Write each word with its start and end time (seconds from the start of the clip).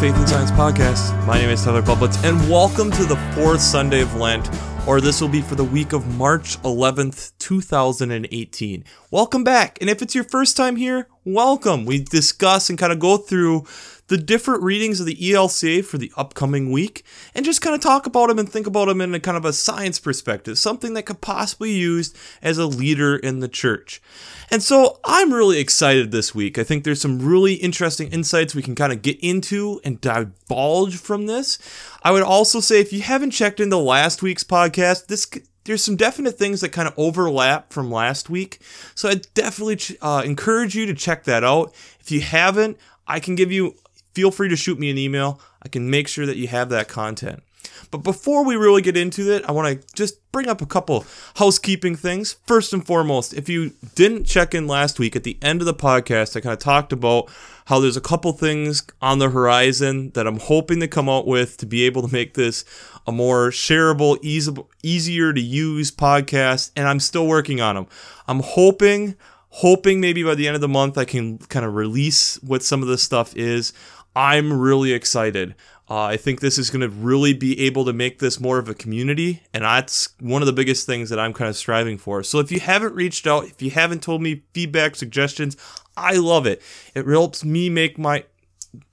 Faith 0.00 0.16
and 0.16 0.26
Science 0.26 0.50
Podcast. 0.52 1.26
My 1.26 1.36
name 1.36 1.50
is 1.50 1.62
Tyler 1.62 1.82
Bublitz, 1.82 2.24
and 2.24 2.50
welcome 2.50 2.90
to 2.90 3.04
the 3.04 3.16
fourth 3.34 3.60
Sunday 3.60 4.00
of 4.00 4.14
Lent, 4.14 4.48
or 4.86 4.98
this 4.98 5.20
will 5.20 5.28
be 5.28 5.42
for 5.42 5.56
the 5.56 5.64
week 5.64 5.92
of 5.92 6.16
March 6.16 6.56
11th, 6.62 7.32
2018. 7.38 8.82
Welcome 9.10 9.44
back, 9.44 9.76
and 9.78 9.90
if 9.90 10.00
it's 10.00 10.14
your 10.14 10.24
first 10.24 10.56
time 10.56 10.76
here, 10.76 11.06
welcome. 11.26 11.84
We 11.84 12.02
discuss 12.02 12.70
and 12.70 12.78
kind 12.78 12.94
of 12.94 12.98
go 12.98 13.18
through 13.18 13.66
the 14.10 14.18
different 14.18 14.64
readings 14.64 14.98
of 14.98 15.06
the 15.06 15.14
ELCA 15.14 15.84
for 15.84 15.96
the 15.96 16.12
upcoming 16.16 16.72
week 16.72 17.04
and 17.32 17.44
just 17.44 17.62
kind 17.62 17.76
of 17.76 17.80
talk 17.80 18.06
about 18.06 18.26
them 18.26 18.40
and 18.40 18.48
think 18.48 18.66
about 18.66 18.86
them 18.86 19.00
in 19.00 19.14
a 19.14 19.20
kind 19.20 19.36
of 19.36 19.44
a 19.44 19.52
science 19.52 20.00
perspective, 20.00 20.58
something 20.58 20.94
that 20.94 21.04
could 21.04 21.20
possibly 21.20 21.68
be 21.68 21.78
used 21.78 22.16
as 22.42 22.58
a 22.58 22.66
leader 22.66 23.14
in 23.14 23.38
the 23.38 23.46
church. 23.46 24.02
And 24.50 24.64
so 24.64 24.98
I'm 25.04 25.32
really 25.32 25.60
excited 25.60 26.10
this 26.10 26.34
week. 26.34 26.58
I 26.58 26.64
think 26.64 26.82
there's 26.82 27.00
some 27.00 27.20
really 27.20 27.54
interesting 27.54 28.10
insights 28.10 28.52
we 28.52 28.64
can 28.64 28.74
kind 28.74 28.92
of 28.92 29.00
get 29.00 29.16
into 29.20 29.80
and 29.84 30.00
divulge 30.00 30.96
from 30.96 31.26
this. 31.26 31.60
I 32.02 32.10
would 32.10 32.24
also 32.24 32.58
say 32.58 32.80
if 32.80 32.92
you 32.92 33.02
haven't 33.02 33.30
checked 33.30 33.60
into 33.60 33.76
last 33.76 34.22
week's 34.22 34.42
podcast, 34.42 35.06
this 35.06 35.30
there's 35.66 35.84
some 35.84 35.94
definite 35.94 36.36
things 36.36 36.62
that 36.62 36.70
kind 36.70 36.88
of 36.88 36.94
overlap 36.96 37.72
from 37.72 37.92
last 37.92 38.28
week. 38.28 38.58
So 38.96 39.08
I 39.08 39.20
definitely 39.34 39.78
uh, 40.02 40.22
encourage 40.24 40.74
you 40.74 40.86
to 40.86 40.94
check 40.94 41.22
that 41.24 41.44
out. 41.44 41.72
If 42.00 42.10
you 42.10 42.22
haven't, 42.22 42.76
I 43.06 43.20
can 43.20 43.36
give 43.36 43.52
you 43.52 43.76
feel 44.14 44.30
free 44.30 44.48
to 44.48 44.56
shoot 44.56 44.78
me 44.78 44.90
an 44.90 44.98
email. 44.98 45.40
I 45.62 45.68
can 45.68 45.90
make 45.90 46.08
sure 46.08 46.26
that 46.26 46.36
you 46.36 46.48
have 46.48 46.68
that 46.70 46.88
content. 46.88 47.42
But 47.90 47.98
before 47.98 48.44
we 48.44 48.56
really 48.56 48.82
get 48.82 48.96
into 48.96 49.32
it, 49.32 49.44
I 49.46 49.52
want 49.52 49.80
to 49.80 49.94
just 49.94 50.20
bring 50.32 50.48
up 50.48 50.62
a 50.62 50.66
couple 50.66 51.04
housekeeping 51.36 51.96
things. 51.96 52.36
First 52.46 52.72
and 52.72 52.86
foremost, 52.86 53.34
if 53.34 53.48
you 53.48 53.72
didn't 53.94 54.24
check 54.24 54.54
in 54.54 54.66
last 54.66 54.98
week 54.98 55.16
at 55.16 55.24
the 55.24 55.38
end 55.42 55.60
of 55.60 55.66
the 55.66 55.74
podcast, 55.74 56.36
I 56.36 56.40
kind 56.40 56.52
of 56.52 56.58
talked 56.58 56.92
about 56.92 57.28
how 57.66 57.80
there's 57.80 57.96
a 57.96 58.00
couple 58.00 58.32
things 58.32 58.82
on 59.02 59.18
the 59.18 59.30
horizon 59.30 60.10
that 60.10 60.26
I'm 60.26 60.38
hoping 60.38 60.80
to 60.80 60.88
come 60.88 61.08
out 61.08 61.26
with 61.26 61.56
to 61.58 61.66
be 61.66 61.84
able 61.84 62.06
to 62.06 62.12
make 62.12 62.34
this 62.34 62.64
a 63.06 63.12
more 63.12 63.50
shareable, 63.50 64.18
easy, 64.22 64.52
easier 64.82 65.32
to 65.32 65.40
use 65.40 65.90
podcast, 65.90 66.70
and 66.76 66.86
I'm 66.86 67.00
still 67.00 67.26
working 67.26 67.60
on 67.60 67.74
them. 67.74 67.86
I'm 68.26 68.40
hoping 68.40 69.16
hoping 69.50 70.00
maybe 70.00 70.22
by 70.22 70.34
the 70.34 70.46
end 70.46 70.54
of 70.54 70.60
the 70.60 70.68
month 70.68 70.96
I 70.96 71.04
can 71.04 71.38
kind 71.38 71.66
of 71.66 71.74
release 71.74 72.40
what 72.42 72.62
some 72.62 72.82
of 72.82 72.88
this 72.88 73.02
stuff 73.02 73.36
is. 73.36 73.72
I'm 74.14 74.52
really 74.52 74.92
excited. 74.92 75.54
Uh, 75.88 76.02
I 76.02 76.16
think 76.16 76.40
this 76.40 76.56
is 76.56 76.70
going 76.70 76.82
to 76.82 76.88
really 76.88 77.32
be 77.32 77.60
able 77.62 77.84
to 77.84 77.92
make 77.92 78.20
this 78.20 78.38
more 78.38 78.58
of 78.58 78.68
a 78.68 78.74
community, 78.74 79.42
and 79.52 79.64
that's 79.64 80.10
one 80.20 80.40
of 80.40 80.46
the 80.46 80.52
biggest 80.52 80.86
things 80.86 81.10
that 81.10 81.18
I'm 81.18 81.32
kind 81.32 81.48
of 81.48 81.56
striving 81.56 81.98
for. 81.98 82.22
So 82.22 82.38
if 82.38 82.52
you 82.52 82.60
haven't 82.60 82.94
reached 82.94 83.26
out, 83.26 83.44
if 83.46 83.60
you 83.60 83.70
haven't 83.70 84.02
told 84.02 84.22
me 84.22 84.44
feedback, 84.54 84.94
suggestions, 84.94 85.56
I 85.96 86.14
love 86.14 86.46
it. 86.46 86.62
It 86.94 87.06
helps 87.06 87.44
me 87.44 87.68
make 87.68 87.98
my 87.98 88.24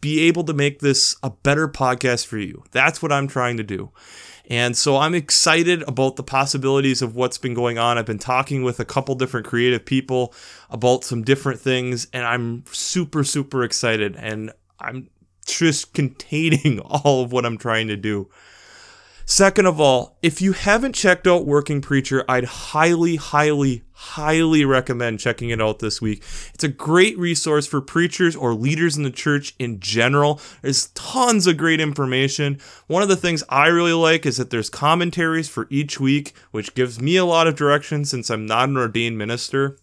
be 0.01 0.21
able 0.21 0.43
to 0.43 0.53
make 0.53 0.79
this 0.79 1.15
a 1.21 1.29
better 1.29 1.67
podcast 1.67 2.25
for 2.25 2.39
you. 2.39 2.63
That's 2.71 2.99
what 2.99 3.11
I'm 3.11 3.27
trying 3.27 3.57
to 3.57 3.63
do. 3.63 3.91
And 4.49 4.75
so 4.77 4.97
I'm 4.97 5.13
excited 5.13 5.83
about 5.83 6.15
the 6.15 6.23
possibilities 6.23 7.01
of 7.01 7.15
what's 7.15 7.37
been 7.37 7.53
going 7.53 7.77
on. 7.77 7.97
I've 7.97 8.05
been 8.05 8.17
talking 8.17 8.63
with 8.63 8.79
a 8.79 8.85
couple 8.85 9.13
different 9.13 9.45
creative 9.45 9.85
people 9.85 10.33
about 10.69 11.03
some 11.03 11.21
different 11.21 11.59
things, 11.59 12.07
and 12.13 12.25
I'm 12.25 12.63
super, 12.71 13.23
super 13.23 13.63
excited. 13.63 14.15
And 14.15 14.51
I'm 14.79 15.09
just 15.45 15.93
containing 15.93 16.79
all 16.85 17.23
of 17.23 17.31
what 17.31 17.45
I'm 17.45 17.57
trying 17.57 17.87
to 17.87 17.97
do. 17.97 18.29
Second 19.29 19.65
of 19.65 19.77
all, 19.77 20.17
if 20.21 20.41
you 20.41 20.53
haven't 20.53 20.95
checked 20.95 21.27
out 21.27 21.45
Working 21.45 21.81
Preacher, 21.81 22.23
I'd 22.29 22.45
highly, 22.45 23.17
highly, 23.17 23.83
highly 23.91 24.63
recommend 24.63 25.19
checking 25.19 25.49
it 25.49 25.61
out 25.61 25.79
this 25.79 26.01
week. 26.01 26.23
It's 26.53 26.63
a 26.63 26.69
great 26.69 27.17
resource 27.17 27.67
for 27.67 27.81
preachers 27.81 28.37
or 28.37 28.53
leaders 28.53 28.95
in 28.95 29.03
the 29.03 29.11
church 29.11 29.53
in 29.59 29.81
general. 29.81 30.39
There's 30.61 30.87
tons 30.91 31.45
of 31.45 31.57
great 31.57 31.81
information. 31.81 32.57
One 32.87 33.03
of 33.03 33.09
the 33.09 33.17
things 33.17 33.43
I 33.49 33.67
really 33.67 33.91
like 33.91 34.25
is 34.25 34.37
that 34.37 34.49
there's 34.49 34.69
commentaries 34.69 35.49
for 35.49 35.67
each 35.69 35.99
week, 35.99 36.31
which 36.51 36.73
gives 36.73 37.01
me 37.01 37.17
a 37.17 37.25
lot 37.25 37.47
of 37.47 37.57
direction 37.57 38.05
since 38.05 38.29
I'm 38.29 38.45
not 38.45 38.69
an 38.69 38.77
ordained 38.77 39.17
minister. 39.17 39.77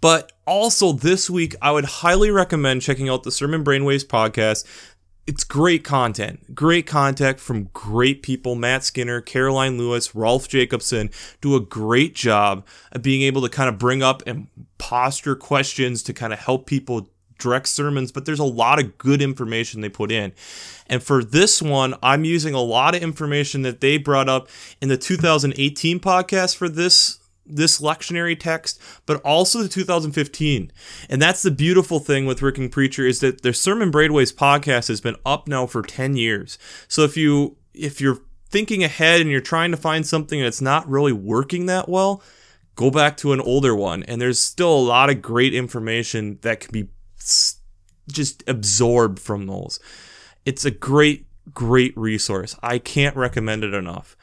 But 0.00 0.32
also 0.46 0.92
this 0.92 1.28
week, 1.30 1.54
I 1.60 1.70
would 1.70 1.84
highly 1.84 2.30
recommend 2.30 2.82
checking 2.82 3.08
out 3.08 3.22
the 3.22 3.30
Sermon 3.30 3.64
Brainwaves 3.64 4.06
podcast. 4.06 4.64
It's 5.26 5.42
great 5.42 5.82
content, 5.82 6.54
great 6.54 6.86
content 6.86 7.40
from 7.40 7.64
great 7.72 8.22
people. 8.22 8.54
Matt 8.54 8.84
Skinner, 8.84 9.20
Karoline 9.20 9.76
Lewis, 9.76 10.14
Rolf 10.14 10.46
Jacobson 10.48 11.10
do 11.40 11.56
a 11.56 11.60
great 11.60 12.14
job 12.14 12.64
of 12.92 13.02
being 13.02 13.22
able 13.22 13.42
to 13.42 13.48
kind 13.48 13.68
of 13.68 13.76
bring 13.76 14.04
up 14.04 14.22
and 14.24 14.46
posture 14.78 15.34
questions 15.34 16.04
to 16.04 16.12
kind 16.12 16.32
of 16.32 16.38
help 16.38 16.66
people 16.66 17.08
direct 17.38 17.68
sermons, 17.68 18.12
but 18.12 18.24
there's 18.24 18.38
a 18.38 18.44
lot 18.44 18.78
of 18.78 18.96
good 18.98 19.20
information 19.20 19.80
they 19.80 19.88
put 19.88 20.10
in. 20.10 20.32
And 20.86 21.02
for 21.02 21.22
this 21.24 21.60
one, 21.60 21.94
I'm 22.02 22.24
using 22.24 22.54
a 22.54 22.62
lot 22.62 22.94
of 22.94 23.02
information 23.02 23.62
that 23.62 23.80
they 23.80 23.98
brought 23.98 24.28
up 24.28 24.48
in 24.80 24.88
the 24.88 24.96
2018 24.96 26.00
podcast 26.00 26.56
for 26.56 26.68
this 26.68 27.18
this 27.48 27.80
lectionary 27.80 28.38
text, 28.38 28.80
but 29.06 29.20
also 29.22 29.62
the 29.62 29.68
2015. 29.68 30.72
And 31.08 31.22
that's 31.22 31.42
the 31.42 31.50
beautiful 31.50 31.98
thing 31.98 32.26
with 32.26 32.42
Working 32.42 32.68
Preacher 32.68 33.06
is 33.06 33.20
that 33.20 33.42
their 33.42 33.52
Sermon 33.52 33.92
Brainwaves 33.92 34.34
podcast 34.34 34.88
has 34.88 35.00
been 35.00 35.16
up 35.24 35.48
now 35.48 35.66
for 35.66 35.82
10 35.82 36.16
years. 36.16 36.58
So 36.88 37.02
if 37.02 37.16
you 37.16 37.56
if 37.74 38.00
you're 38.00 38.20
thinking 38.48 38.82
ahead 38.82 39.20
and 39.20 39.30
you're 39.30 39.40
trying 39.40 39.70
to 39.70 39.76
find 39.76 40.06
something 40.06 40.40
that's 40.40 40.62
not 40.62 40.88
really 40.88 41.12
working 41.12 41.66
that 41.66 41.88
well, 41.88 42.22
go 42.74 42.90
back 42.90 43.16
to 43.18 43.32
an 43.32 43.40
older 43.40 43.74
one. 43.74 44.02
And 44.04 44.20
there's 44.20 44.38
still 44.38 44.72
a 44.72 44.78
lot 44.78 45.10
of 45.10 45.20
great 45.22 45.54
information 45.54 46.38
that 46.42 46.60
can 46.60 46.72
be 46.72 46.88
just 48.08 48.42
absorbed 48.46 49.18
from 49.18 49.46
those. 49.46 49.80
It's 50.44 50.64
a 50.64 50.70
great, 50.70 51.26
great 51.52 51.96
resource. 51.96 52.56
I 52.62 52.78
can't 52.78 53.16
recommend 53.16 53.64
it 53.64 53.74
enough. 53.74 54.16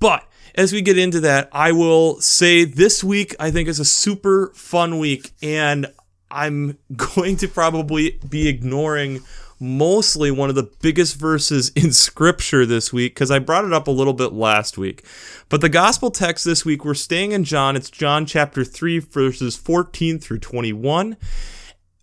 But 0.00 0.24
as 0.54 0.72
we 0.72 0.82
get 0.82 0.98
into 0.98 1.20
that, 1.20 1.48
I 1.52 1.72
will 1.72 2.20
say 2.20 2.64
this 2.64 3.02
week 3.02 3.34
I 3.38 3.50
think 3.50 3.68
is 3.68 3.80
a 3.80 3.84
super 3.84 4.52
fun 4.54 4.98
week, 4.98 5.32
and 5.42 5.86
I'm 6.30 6.78
going 6.96 7.36
to 7.38 7.48
probably 7.48 8.18
be 8.28 8.48
ignoring 8.48 9.20
mostly 9.60 10.30
one 10.30 10.48
of 10.48 10.54
the 10.54 10.70
biggest 10.80 11.16
verses 11.16 11.70
in 11.70 11.92
scripture 11.92 12.64
this 12.64 12.92
week 12.92 13.14
because 13.14 13.30
I 13.30 13.38
brought 13.38 13.64
it 13.64 13.72
up 13.72 13.88
a 13.88 13.92
little 13.92 14.12
bit 14.12 14.32
last 14.32 14.78
week. 14.78 15.04
But 15.48 15.60
the 15.60 15.68
gospel 15.68 16.10
text 16.10 16.44
this 16.44 16.64
week, 16.64 16.84
we're 16.84 16.94
staying 16.94 17.32
in 17.32 17.44
John. 17.44 17.74
It's 17.74 17.90
John 17.90 18.26
chapter 18.26 18.64
3, 18.64 19.00
verses 19.00 19.56
14 19.56 20.18
through 20.18 20.38
21. 20.38 21.16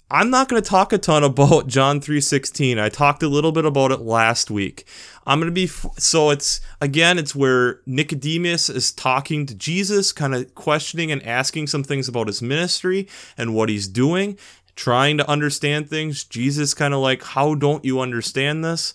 I'm 0.10 0.30
not 0.30 0.50
going 0.50 0.62
to 0.62 0.70
talk 0.70 0.94
a 0.94 1.00
ton 1.00 1.24
about 1.24 1.68
John 1.68 2.00
3:16. 2.00 2.80
I 2.80 2.90
talked 2.90 3.24
a 3.24 3.28
little 3.28 3.52
bit 3.52 3.66
about 3.66 3.92
it 3.92 4.02
last 4.02 4.52
week. 4.52 4.86
I'm 5.26 5.40
going 5.40 5.50
to 5.50 5.54
be 5.54 5.68
so 5.98 6.30
it's 6.30 6.62
again 6.80 7.18
it's 7.18 7.36
where 7.36 7.82
Nicodemus 7.88 8.70
is 8.70 8.92
talking 8.92 9.46
to 9.48 9.56
Jesus, 9.56 10.12
kind 10.12 10.36
of 10.36 10.54
questioning 10.54 11.12
and 11.12 11.26
asking 11.26 11.68
some 11.68 11.84
things 11.84 12.08
about 12.08 12.28
his 12.28 12.42
ministry 12.42 13.08
and 13.38 13.56
what 13.56 13.70
he's 13.70 13.88
doing, 13.88 14.38
trying 14.76 15.18
to 15.18 15.30
understand 15.30 15.90
things. 15.90 16.24
Jesus 16.24 16.76
kind 16.76 16.94
of 16.94 17.00
like, 17.00 17.24
"How 17.24 17.56
don't 17.56 17.84
you 17.84 18.00
understand 18.00 18.64
this?" 18.64 18.94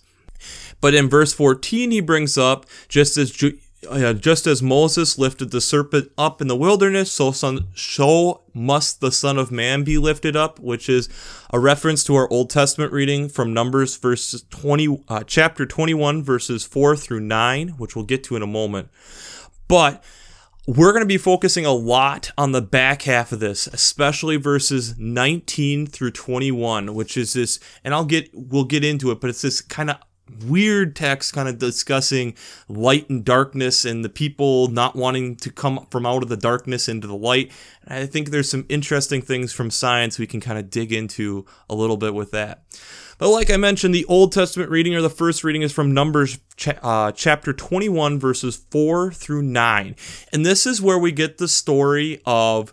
But 0.81 0.95
in 0.95 1.09
verse 1.09 1.33
14 1.33 1.91
he 1.91 2.01
brings 2.01 2.39
up 2.39 2.67
just 2.89 3.17
as 3.17 3.33
uh, 3.89 4.13
just 4.13 4.47
as 4.47 4.63
Moses 4.63 5.19
lifted 5.19 5.51
the 5.51 5.61
serpent 5.61 6.11
up 6.19 6.41
in 6.41 6.49
the 6.49 6.57
wilderness, 6.57 7.11
so 7.11 7.33
son, 7.33 7.69
so 7.75 8.43
must 8.53 9.01
the 9.01 9.13
Son 9.13 9.39
of 9.39 9.51
Man 9.51 9.85
be 9.85 9.97
lifted 9.97 10.37
up, 10.37 10.59
which 10.59 10.89
is 10.89 11.09
a 11.51 11.59
reference 11.59 12.05
to 12.05 12.15
our 12.15 12.31
Old 12.31 12.51
Testament 12.51 12.93
reading 12.93 13.29
from 13.29 13.55
Numbers, 13.55 13.97
verse 13.97 14.45
twenty, 14.51 15.03
uh, 15.09 15.23
chapter 15.27 15.65
twenty-one, 15.65 16.23
verses 16.23 16.65
four 16.65 16.97
through 16.97 17.21
nine, 17.21 17.71
which 17.71 17.97
we'll 17.97 18.05
get 18.05 18.23
to 18.25 18.37
in 18.37 18.43
a 18.43 18.47
moment. 18.47 18.89
But 19.67 20.05
we're 20.67 20.93
going 20.93 21.03
to 21.03 21.07
be 21.07 21.19
focusing 21.19 21.65
a 21.65 21.73
lot 21.73 22.33
on 22.37 22.53
the 22.53 22.61
back 22.61 23.03
half 23.03 23.33
of 23.33 23.41
this, 23.41 23.67
especially 23.69 24.37
verses 24.37 24.97
19 24.99 25.87
through 25.87 26.11
21, 26.13 26.95
which 26.95 27.17
is 27.17 27.33
this, 27.33 27.59
and 27.83 27.95
I'll 27.95 28.05
get, 28.05 28.31
we'll 28.35 28.65
get 28.65 28.85
into 28.85 29.11
it, 29.11 29.21
but 29.21 29.31
it's 29.31 29.43
this 29.43 29.61
kind 29.63 29.91
of 29.91 29.97
weird 30.47 30.97
text 30.97 31.33
kind 31.33 31.49
of 31.49 31.59
discussing 31.59 32.35
light 32.69 33.09
and 33.11 33.25
darkness 33.25 33.85
and 33.85 34.05
the 34.05 34.09
people 34.09 34.69
not 34.69 34.97
wanting 34.97 35.37
to 35.37 35.51
come 35.51 35.87
from 35.91 36.07
out 36.07 36.23
of 36.23 36.29
the 36.29 36.37
darkness 36.37 36.89
into 36.89 37.07
the 37.07 37.17
light. 37.17 37.51
And 37.85 38.03
I 38.03 38.07
think 38.07 38.31
there's 38.31 38.51
some 38.51 38.67
interesting 38.69 39.23
things 39.23 39.53
from 39.53 39.71
science 39.71 40.19
we 40.19 40.27
can 40.27 40.41
kind 40.41 40.59
of 40.59 40.71
dig 40.71 40.93
into 40.93 41.47
a 41.69 41.75
little 41.75 41.97
bit 41.97 42.15
with 42.15 42.31
that. 42.31 42.63
But 43.19 43.31
like 43.31 43.51
I 43.51 43.59
mentioned, 43.59 43.95
the 43.95 44.07
Old 44.07 44.33
Testament 44.33 44.71
reading 44.71 44.95
or 44.95 45.03
the 45.03 45.11
first 45.11 45.45
reading 45.45 45.61
is 45.61 45.73
from 45.73 45.93
Numbers 45.93 46.39
cha- 46.57 46.79
uh, 46.83 47.13
chapter 47.13 47.53
21, 47.53 48.19
verses 48.19 48.57
4 48.71 49.13
through 49.13 49.43
9. 49.43 49.95
And 50.33 50.47
this 50.47 50.67
is 50.67 50.81
where 50.81 50.99
we 50.99 51.13
get 51.13 51.37
the 51.37 51.49
story 51.49 52.23
of 52.25 52.73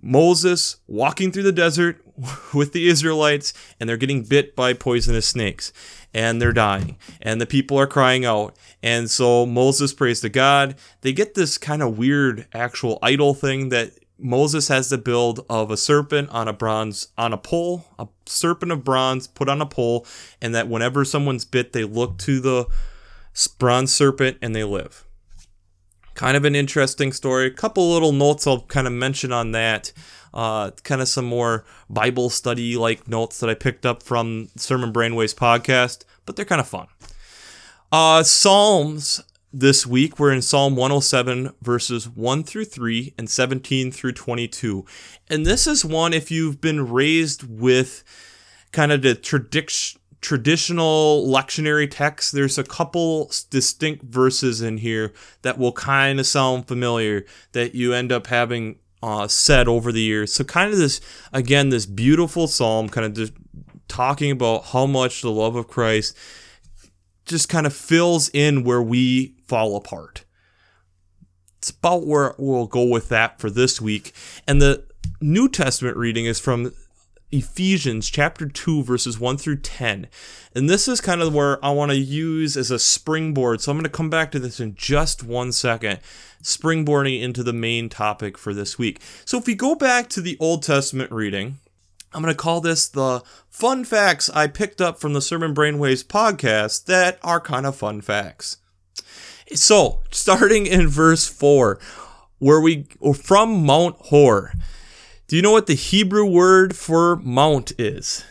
Moses 0.00 0.76
walking 0.86 1.30
through 1.30 1.42
the 1.42 1.52
desert 1.52 2.05
with 2.54 2.72
the 2.72 2.88
Israelites 2.88 3.52
and 3.78 3.88
they're 3.88 3.96
getting 3.96 4.22
bit 4.22 4.56
by 4.56 4.72
poisonous 4.72 5.26
snakes 5.26 5.72
and 6.14 6.40
they're 6.40 6.52
dying 6.52 6.96
and 7.20 7.40
the 7.40 7.46
people 7.46 7.78
are 7.78 7.86
crying 7.86 8.24
out 8.24 8.56
and 8.82 9.10
so 9.10 9.44
Moses 9.46 9.92
prays 9.92 10.20
to 10.20 10.28
God 10.28 10.76
they 11.02 11.12
get 11.12 11.34
this 11.34 11.58
kind 11.58 11.82
of 11.82 11.98
weird 11.98 12.46
actual 12.52 12.98
idol 13.02 13.34
thing 13.34 13.68
that 13.70 13.92
Moses 14.18 14.68
has 14.68 14.88
the 14.88 14.98
build 14.98 15.44
of 15.50 15.70
a 15.70 15.76
serpent 15.76 16.30
on 16.30 16.48
a 16.48 16.52
bronze 16.52 17.08
on 17.18 17.32
a 17.32 17.38
pole, 17.38 17.84
a 17.98 18.08
serpent 18.24 18.72
of 18.72 18.82
bronze 18.82 19.26
put 19.26 19.48
on 19.48 19.60
a 19.60 19.66
pole, 19.66 20.06
and 20.40 20.54
that 20.54 20.68
whenever 20.68 21.04
someone's 21.04 21.44
bit, 21.44 21.72
they 21.72 21.84
look 21.84 22.16
to 22.18 22.40
the 22.40 22.66
bronze 23.58 23.94
serpent 23.94 24.38
and 24.40 24.56
they 24.56 24.64
live. 24.64 25.04
Kind 26.14 26.36
of 26.36 26.46
an 26.46 26.56
interesting 26.56 27.12
story. 27.12 27.46
A 27.46 27.50
couple 27.50 27.92
little 27.92 28.12
notes 28.12 28.46
I'll 28.46 28.62
kind 28.62 28.86
of 28.86 28.92
mention 28.94 29.32
on 29.32 29.52
that. 29.52 29.92
Uh, 30.36 30.70
kind 30.84 31.00
of 31.00 31.08
some 31.08 31.24
more 31.24 31.64
Bible 31.88 32.28
study 32.28 32.76
like 32.76 33.08
notes 33.08 33.40
that 33.40 33.48
I 33.48 33.54
picked 33.54 33.86
up 33.86 34.02
from 34.02 34.50
Sermon 34.54 34.92
Brainwaves 34.92 35.34
podcast, 35.34 36.04
but 36.26 36.36
they're 36.36 36.44
kind 36.44 36.60
of 36.60 36.68
fun. 36.68 36.88
Uh, 37.90 38.22
Psalms 38.22 39.22
this 39.50 39.86
week 39.86 40.18
we're 40.18 40.32
in 40.32 40.42
Psalm 40.42 40.76
107 40.76 41.54
verses 41.62 42.06
1 42.10 42.42
through 42.44 42.66
3 42.66 43.14
and 43.16 43.30
17 43.30 43.90
through 43.90 44.12
22. 44.12 44.84
And 45.30 45.46
this 45.46 45.66
is 45.66 45.86
one 45.86 46.12
if 46.12 46.30
you've 46.30 46.60
been 46.60 46.86
raised 46.86 47.42
with 47.42 48.04
kind 48.72 48.92
of 48.92 49.00
the 49.00 49.14
tradition 49.14 49.98
traditional 50.22 51.24
lectionary 51.26 51.88
text 51.88 52.32
there's 52.32 52.58
a 52.58 52.64
couple 52.64 53.30
distinct 53.50 54.02
verses 54.02 54.60
in 54.60 54.78
here 54.78 55.12
that 55.42 55.56
will 55.58 55.72
kind 55.72 56.18
of 56.18 56.26
sound 56.26 56.66
familiar 56.66 57.24
that 57.52 57.74
you 57.74 57.92
end 57.92 58.10
up 58.10 58.26
having 58.26 58.76
uh, 59.02 59.28
said 59.28 59.68
over 59.68 59.92
the 59.92 60.00
years 60.00 60.32
so 60.32 60.42
kind 60.42 60.72
of 60.72 60.78
this 60.78 61.00
again 61.32 61.68
this 61.68 61.86
beautiful 61.86 62.46
psalm 62.46 62.88
kind 62.88 63.04
of 63.04 63.14
just 63.14 63.32
talking 63.88 64.30
about 64.30 64.64
how 64.66 64.86
much 64.86 65.22
the 65.22 65.30
love 65.30 65.54
of 65.54 65.68
christ 65.68 66.16
just 67.26 67.48
kind 67.48 67.66
of 67.66 67.74
fills 67.74 68.30
in 68.32 68.64
where 68.64 68.80
we 68.80 69.34
fall 69.46 69.76
apart. 69.76 70.24
It's 71.58 71.70
about 71.70 72.06
where 72.06 72.34
we'll 72.38 72.66
go 72.66 72.84
with 72.84 73.08
that 73.08 73.40
for 73.40 73.50
this 73.50 73.80
week. 73.80 74.14
And 74.46 74.62
the 74.62 74.84
New 75.20 75.48
Testament 75.48 75.96
reading 75.96 76.26
is 76.26 76.38
from 76.38 76.72
Ephesians 77.36 78.08
chapter 78.08 78.48
2, 78.48 78.82
verses 78.82 79.20
1 79.20 79.36
through 79.36 79.58
10. 79.58 80.08
And 80.54 80.70
this 80.70 80.88
is 80.88 81.02
kind 81.02 81.20
of 81.20 81.34
where 81.34 81.62
I 81.62 81.70
want 81.70 81.90
to 81.90 81.98
use 81.98 82.56
as 82.56 82.70
a 82.70 82.78
springboard. 82.78 83.60
So 83.60 83.70
I'm 83.70 83.76
going 83.76 83.84
to 83.84 83.90
come 83.90 84.08
back 84.08 84.32
to 84.32 84.38
this 84.38 84.58
in 84.58 84.74
just 84.74 85.22
one 85.22 85.52
second, 85.52 86.00
springboarding 86.42 87.20
into 87.20 87.42
the 87.42 87.52
main 87.52 87.90
topic 87.90 88.38
for 88.38 88.54
this 88.54 88.78
week. 88.78 89.00
So 89.26 89.36
if 89.36 89.46
we 89.46 89.54
go 89.54 89.74
back 89.74 90.08
to 90.10 90.22
the 90.22 90.38
Old 90.40 90.62
Testament 90.62 91.12
reading, 91.12 91.58
I'm 92.14 92.22
going 92.22 92.34
to 92.34 92.38
call 92.38 92.62
this 92.62 92.88
the 92.88 93.22
fun 93.50 93.84
facts 93.84 94.30
I 94.30 94.46
picked 94.46 94.80
up 94.80 94.98
from 94.98 95.12
the 95.12 95.20
Sermon 95.20 95.54
Brainwaves 95.54 96.04
podcast 96.04 96.86
that 96.86 97.18
are 97.22 97.40
kind 97.40 97.66
of 97.66 97.76
fun 97.76 98.00
facts. 98.00 98.56
So, 99.54 100.00
starting 100.10 100.66
in 100.66 100.88
verse 100.88 101.28
4, 101.28 101.78
where 102.38 102.60
we 102.60 102.86
from 103.22 103.64
Mount 103.64 103.96
Hor. 104.06 104.52
Do 105.28 105.34
you 105.34 105.42
know 105.42 105.50
what 105.50 105.66
the 105.66 105.74
Hebrew 105.74 106.24
word 106.24 106.76
for 106.76 107.16
mount 107.16 107.72
is? 107.80 108.24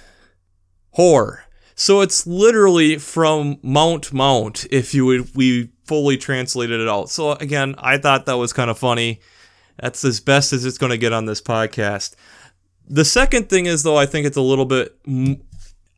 Hor. 0.92 1.44
So 1.76 2.00
it's 2.00 2.26
literally 2.26 2.98
from 3.00 3.58
Mount 3.62 4.14
Mount 4.14 4.66
if 4.72 4.94
you 4.94 5.06
would 5.08 5.36
we 5.36 5.72
fully 5.84 6.16
translated 6.16 6.80
it 6.80 6.88
out. 6.88 7.10
So 7.10 7.34
again, 7.34 7.76
I 7.80 7.98
thought 7.98 8.26
that 8.28 8.38
was 8.38 8.54
kind 8.54 8.70
of 8.70 8.80
funny. 8.80 9.20
That's 9.78 10.06
as 10.06 10.22
best 10.22 10.54
as 10.54 10.64
it's 10.64 10.78
going 10.78 10.92
to 10.92 10.98
get 10.98 11.12
on 11.12 11.26
this 11.26 11.42
podcast. 11.42 12.16
The 12.88 13.04
second 13.04 13.50
thing 13.50 13.66
is, 13.66 13.84
though, 13.84 13.98
I 13.98 14.06
think 14.06 14.26
it's 14.26 14.38
a 14.38 14.42
little 14.42 14.64
bit, 14.64 14.98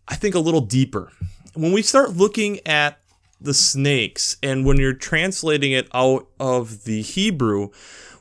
I 0.07 0.15
think 0.15 0.33
a 0.33 0.39
little 0.39 0.61
deeper. 0.61 1.11
When 1.53 1.73
we 1.73 1.83
start 1.83 2.17
looking 2.17 2.59
at 2.65 2.97
the 3.39 3.53
snakes, 3.53 4.37
and 4.41 4.65
when 4.65 4.77
you're 4.77 4.93
translating 4.93 5.73
it 5.73 5.87
out 5.93 6.27
of 6.39 6.85
the 6.85 7.03
Hebrew, 7.03 7.69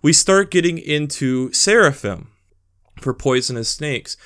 we 0.02 0.12
start 0.12 0.50
getting 0.50 0.76
into 0.76 1.50
seraphim 1.54 2.32
for 3.00 3.14
poisonous 3.14 3.68
snakes. 3.68 4.16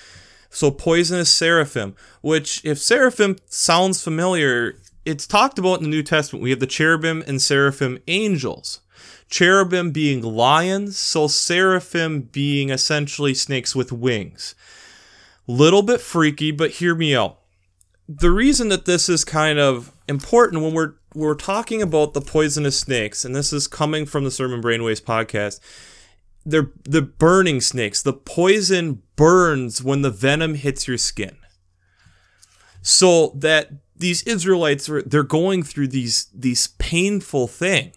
So, 0.51 0.71
poisonous 0.71 1.31
seraphim, 1.33 1.95
which, 2.23 2.65
if 2.65 2.79
seraphim 2.79 3.37
sounds 3.47 4.03
familiar, 4.03 4.77
it's 5.05 5.27
talked 5.27 5.59
about 5.59 5.79
in 5.79 5.85
the 5.85 5.91
New 5.91 6.03
Testament. 6.03 6.43
We 6.43 6.51
have 6.51 6.61
the 6.61 6.67
cherubim 6.67 7.23
and 7.27 7.41
seraphim 7.41 7.99
angels 8.09 8.81
cherubim 9.31 9.93
being 9.93 10.21
lions, 10.23 10.99
so 10.99 11.29
seraphim 11.29 12.23
being 12.23 12.69
essentially 12.71 13.33
snakes 13.33 13.75
with 13.75 13.93
wings. 13.93 14.55
Little 15.47 15.83
bit 15.83 16.01
freaky, 16.01 16.51
but 16.51 16.73
hear 16.73 16.95
me 16.95 17.15
out. 17.15 17.39
The 18.09 18.31
reason 18.31 18.69
that 18.69 18.85
this 18.85 19.09
is 19.09 19.25
kind 19.25 19.59
of 19.59 19.93
important 20.09 20.63
when 20.63 20.75
we're 20.75 20.95
we're 21.13 21.35
talking 21.35 21.83
about 21.83 22.15
the 22.15 22.21
poisonous 22.21 22.79
snakes, 22.79 23.25
and 23.25 23.35
this 23.35 23.53
is 23.53 23.67
coming 23.67 24.07
from 24.07 24.23
the 24.23 24.31
Sermon 24.31 24.63
Brainwaves 24.63 25.03
podcast. 25.03 25.59
They're 26.45 26.71
the 26.85 27.03
burning 27.03 27.61
snakes. 27.61 28.03
The 28.03 28.13
poison 28.13 29.03
burns 29.17 29.83
when 29.83 30.03
the 30.03 30.11
venom 30.11 30.55
hits 30.55 30.89
your 30.89 30.99
skin. 30.99 31.37
So 32.83 33.33
that 33.37 33.71
these 33.97 34.23
Israelites 34.23 34.89
are 34.89 35.03
they're 35.03 35.23
going 35.23 35.63
through 35.63 35.89
these 35.89 36.29
these 36.35 36.69
painful 36.79 37.47
thing. 37.47 37.93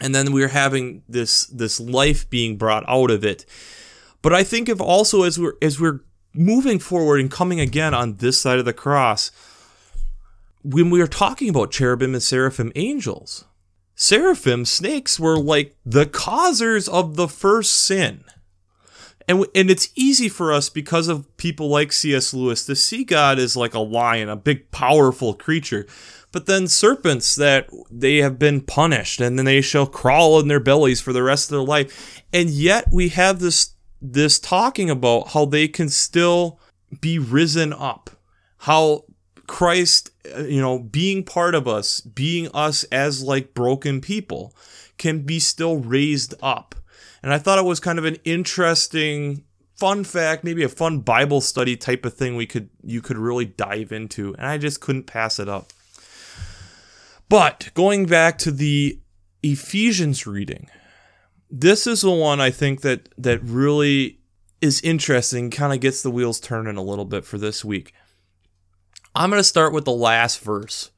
and 0.00 0.14
then 0.14 0.32
we're 0.32 0.48
having 0.48 1.02
this 1.08 1.46
this 1.46 1.80
life 1.80 2.28
being 2.28 2.56
brought 2.56 2.84
out 2.88 3.10
of 3.10 3.24
it. 3.24 3.46
But 4.22 4.32
I 4.34 4.44
think 4.44 4.68
if 4.68 4.80
also 4.80 5.22
as 5.22 5.38
we're 5.38 5.54
as 5.62 5.80
we're 5.80 6.00
moving 6.34 6.78
forward 6.78 7.20
and 7.20 7.30
coming 7.30 7.60
again 7.60 7.94
on 7.94 8.16
this 8.16 8.40
side 8.40 8.58
of 8.58 8.64
the 8.64 8.72
cross, 8.72 9.30
when 10.62 10.90
we 10.90 11.00
are 11.00 11.06
talking 11.06 11.48
about 11.48 11.70
cherubim 11.70 12.12
and 12.12 12.22
seraphim 12.22 12.72
angels, 12.74 13.44
seraphim 13.96 14.64
snakes 14.64 15.18
were 15.18 15.38
like 15.38 15.74
the 15.84 16.06
causers 16.06 16.88
of 16.88 17.16
the 17.16 17.26
first 17.28 17.72
sin. 17.72 18.22
And, 19.28 19.44
and 19.56 19.68
it's 19.72 19.88
easy 19.96 20.28
for 20.28 20.52
us 20.52 20.68
because 20.68 21.08
of 21.08 21.36
people 21.36 21.68
like 21.68 21.90
C.S. 21.90 22.32
Lewis 22.32 22.64
to 22.66 22.76
see 22.76 23.02
God 23.02 23.40
as 23.40 23.56
like 23.56 23.74
a 23.74 23.80
lion, 23.80 24.28
a 24.28 24.36
big, 24.36 24.70
powerful 24.70 25.34
creature 25.34 25.88
but 26.36 26.44
then 26.44 26.68
serpents 26.68 27.34
that 27.36 27.70
they 27.90 28.18
have 28.18 28.38
been 28.38 28.60
punished 28.60 29.22
and 29.22 29.38
then 29.38 29.46
they 29.46 29.62
shall 29.62 29.86
crawl 29.86 30.38
in 30.38 30.48
their 30.48 30.60
bellies 30.60 31.00
for 31.00 31.14
the 31.14 31.22
rest 31.22 31.46
of 31.46 31.56
their 31.56 31.66
life. 31.66 32.22
And 32.30 32.50
yet 32.50 32.88
we 32.92 33.08
have 33.08 33.38
this 33.38 33.70
this 34.02 34.38
talking 34.38 34.90
about 34.90 35.28
how 35.28 35.46
they 35.46 35.66
can 35.66 35.88
still 35.88 36.60
be 37.00 37.18
risen 37.18 37.72
up. 37.72 38.10
How 38.58 39.04
Christ, 39.46 40.10
uh, 40.34 40.44
you 40.44 40.60
know, 40.60 40.78
being 40.78 41.24
part 41.24 41.54
of 41.54 41.66
us, 41.68 42.00
being 42.00 42.48
us 42.54 42.84
as 42.84 43.22
like 43.22 43.54
broken 43.54 44.00
people, 44.00 44.54
can 44.98 45.22
be 45.22 45.38
still 45.38 45.78
raised 45.78 46.34
up. 46.42 46.74
And 47.22 47.32
I 47.32 47.38
thought 47.38 47.58
it 47.58 47.64
was 47.64 47.80
kind 47.80 47.98
of 47.98 48.04
an 48.04 48.16
interesting 48.24 49.44
fun 49.76 50.04
fact, 50.04 50.44
maybe 50.44 50.62
a 50.62 50.68
fun 50.68 51.00
Bible 51.00 51.40
study 51.40 51.76
type 51.76 52.04
of 52.04 52.14
thing 52.14 52.36
we 52.36 52.46
could 52.46 52.70
you 52.82 53.00
could 53.00 53.18
really 53.18 53.44
dive 53.44 53.92
into, 53.92 54.34
and 54.34 54.46
I 54.46 54.58
just 54.58 54.80
couldn't 54.80 55.04
pass 55.04 55.38
it 55.38 55.48
up. 55.48 55.72
But 57.28 57.70
going 57.74 58.06
back 58.06 58.38
to 58.38 58.50
the 58.50 59.00
Ephesians 59.42 60.26
reading, 60.26 60.68
this 61.50 61.86
is 61.86 62.02
the 62.02 62.10
one 62.10 62.40
I 62.40 62.50
think 62.50 62.80
that 62.82 63.08
that 63.18 63.42
really 63.42 64.20
is 64.60 64.80
interesting, 64.80 65.50
kind 65.50 65.72
of 65.72 65.80
gets 65.80 66.02
the 66.02 66.10
wheels 66.10 66.40
turning 66.40 66.76
a 66.76 66.82
little 66.82 67.04
bit 67.04 67.24
for 67.24 67.38
this 67.38 67.64
week. 67.64 67.92
I'm 69.16 69.30
going 69.30 69.40
to 69.40 69.44
start 69.44 69.72
with 69.72 69.86
the 69.86 69.92
last 69.92 70.40
verse. 70.40 70.90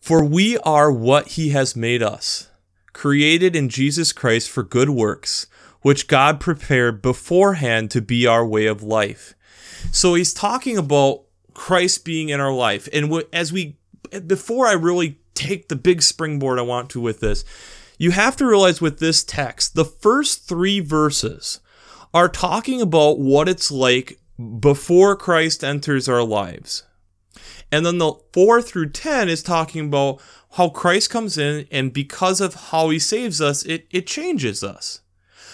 For 0.00 0.24
we 0.24 0.56
are 0.58 0.92
what 0.92 1.28
he 1.30 1.48
has 1.48 1.74
made 1.74 2.02
us, 2.02 2.48
created 2.92 3.56
in 3.56 3.68
Jesus 3.68 4.12
Christ 4.12 4.48
for 4.48 4.62
good 4.62 4.90
works, 4.90 5.48
which 5.82 6.06
God 6.06 6.38
prepared 6.38 7.02
beforehand 7.02 7.90
to 7.90 8.00
be 8.00 8.24
our 8.24 8.46
way 8.46 8.66
of 8.66 8.84
life. 8.84 9.34
So 9.90 10.14
he's 10.14 10.32
talking 10.32 10.78
about 10.78 11.24
Christ 11.54 12.04
being 12.04 12.28
in 12.28 12.38
our 12.40 12.52
life. 12.52 12.88
And 12.92 13.24
as 13.32 13.52
we 13.52 13.76
before 14.26 14.66
I 14.66 14.72
really 14.72 15.18
take 15.34 15.68
the 15.68 15.76
big 15.76 16.02
springboard 16.02 16.58
I 16.58 16.62
want 16.62 16.88
to 16.90 17.00
with 17.00 17.18
this, 17.18 17.44
you 17.98 18.12
have 18.12 18.36
to 18.36 18.46
realize 18.46 18.80
with 18.80 19.00
this 19.00 19.24
text, 19.24 19.74
the 19.74 19.84
first 19.84 20.48
three 20.48 20.78
verses 20.78 21.60
are 22.14 22.28
talking 22.28 22.80
about 22.80 23.18
what 23.18 23.48
it's 23.48 23.72
like 23.72 24.20
before 24.60 25.16
Christ 25.16 25.64
enters 25.64 26.08
our 26.08 26.22
lives. 26.22 26.84
And 27.70 27.84
then 27.84 27.98
the 27.98 28.14
4 28.32 28.62
through 28.62 28.90
10 28.90 29.28
is 29.28 29.42
talking 29.42 29.86
about 29.86 30.20
how 30.52 30.70
Christ 30.70 31.10
comes 31.10 31.36
in 31.36 31.66
and 31.70 31.92
because 31.92 32.40
of 32.40 32.54
how 32.54 32.88
he 32.88 32.98
saves 32.98 33.40
us, 33.40 33.64
it, 33.64 33.86
it 33.90 34.06
changes 34.06 34.64
us. 34.64 35.00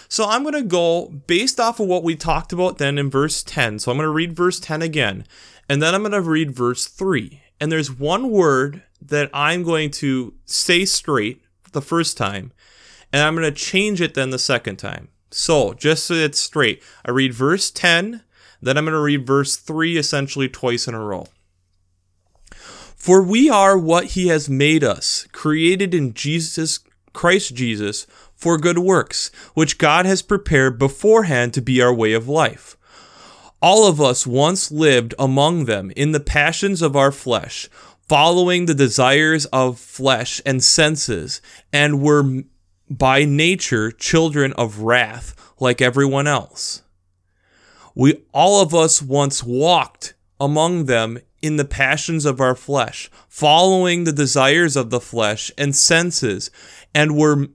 So 0.08 0.28
I'm 0.28 0.42
going 0.42 0.54
to 0.54 0.62
go 0.62 1.08
based 1.08 1.58
off 1.58 1.80
of 1.80 1.88
what 1.88 2.04
we 2.04 2.14
talked 2.14 2.52
about 2.52 2.78
then 2.78 2.98
in 2.98 3.10
verse 3.10 3.42
10. 3.42 3.80
So 3.80 3.90
I'm 3.90 3.96
going 3.96 4.06
to 4.06 4.12
read 4.12 4.32
verse 4.32 4.60
10 4.60 4.82
again, 4.82 5.24
and 5.68 5.82
then 5.82 5.94
I'm 5.94 6.02
going 6.02 6.12
to 6.12 6.20
read 6.20 6.54
verse 6.54 6.86
3. 6.86 7.42
And 7.60 7.72
there's 7.72 7.90
one 7.90 8.30
word 8.30 8.82
that 9.00 9.30
I'm 9.32 9.62
going 9.62 9.90
to 9.92 10.34
say 10.44 10.84
straight 10.84 11.42
the 11.72 11.82
first 11.82 12.16
time, 12.16 12.52
and 13.12 13.22
I'm 13.22 13.34
going 13.34 13.52
to 13.52 13.60
change 13.60 14.00
it 14.00 14.14
then 14.14 14.30
the 14.30 14.38
second 14.38 14.76
time. 14.76 15.08
So, 15.30 15.74
just 15.74 16.04
so 16.04 16.14
it's 16.14 16.38
straight, 16.38 16.82
I 17.04 17.10
read 17.10 17.34
verse 17.34 17.70
10, 17.70 18.22
then 18.62 18.78
I'm 18.78 18.84
going 18.84 18.92
to 18.92 19.00
read 19.00 19.26
verse 19.26 19.56
3 19.56 19.96
essentially 19.96 20.48
twice 20.48 20.86
in 20.86 20.94
a 20.94 21.00
row. 21.00 21.26
For 23.04 23.20
we 23.20 23.50
are 23.50 23.76
what 23.76 24.12
he 24.12 24.28
has 24.28 24.48
made 24.48 24.82
us, 24.82 25.26
created 25.30 25.92
in 25.92 26.14
Jesus 26.14 26.80
Christ 27.12 27.54
Jesus 27.54 28.06
for 28.34 28.56
good 28.56 28.78
works, 28.78 29.30
which 29.52 29.76
God 29.76 30.06
has 30.06 30.22
prepared 30.22 30.78
beforehand 30.78 31.52
to 31.52 31.60
be 31.60 31.82
our 31.82 31.92
way 31.92 32.14
of 32.14 32.30
life. 32.30 32.78
All 33.60 33.86
of 33.86 34.00
us 34.00 34.26
once 34.26 34.72
lived 34.72 35.12
among 35.18 35.66
them 35.66 35.92
in 35.94 36.12
the 36.12 36.18
passions 36.18 36.80
of 36.80 36.96
our 36.96 37.12
flesh, 37.12 37.68
following 38.08 38.64
the 38.64 38.74
desires 38.74 39.44
of 39.52 39.78
flesh 39.78 40.40
and 40.46 40.64
senses, 40.64 41.42
and 41.74 42.00
were 42.00 42.44
by 42.88 43.26
nature 43.26 43.92
children 43.92 44.54
of 44.54 44.78
wrath 44.78 45.52
like 45.60 45.82
everyone 45.82 46.26
else. 46.26 46.82
We 47.94 48.22
all 48.32 48.62
of 48.62 48.74
us 48.74 49.02
once 49.02 49.44
walked 49.44 50.14
among 50.40 50.86
them 50.86 51.18
in 51.44 51.56
the 51.56 51.64
passions 51.66 52.24
of 52.24 52.40
our 52.40 52.54
flesh, 52.54 53.10
following 53.28 54.04
the 54.04 54.12
desires 54.12 54.76
of 54.76 54.88
the 54.88 54.98
flesh 54.98 55.52
and 55.58 55.76
senses, 55.76 56.50
and 56.94 57.18
were 57.18 57.48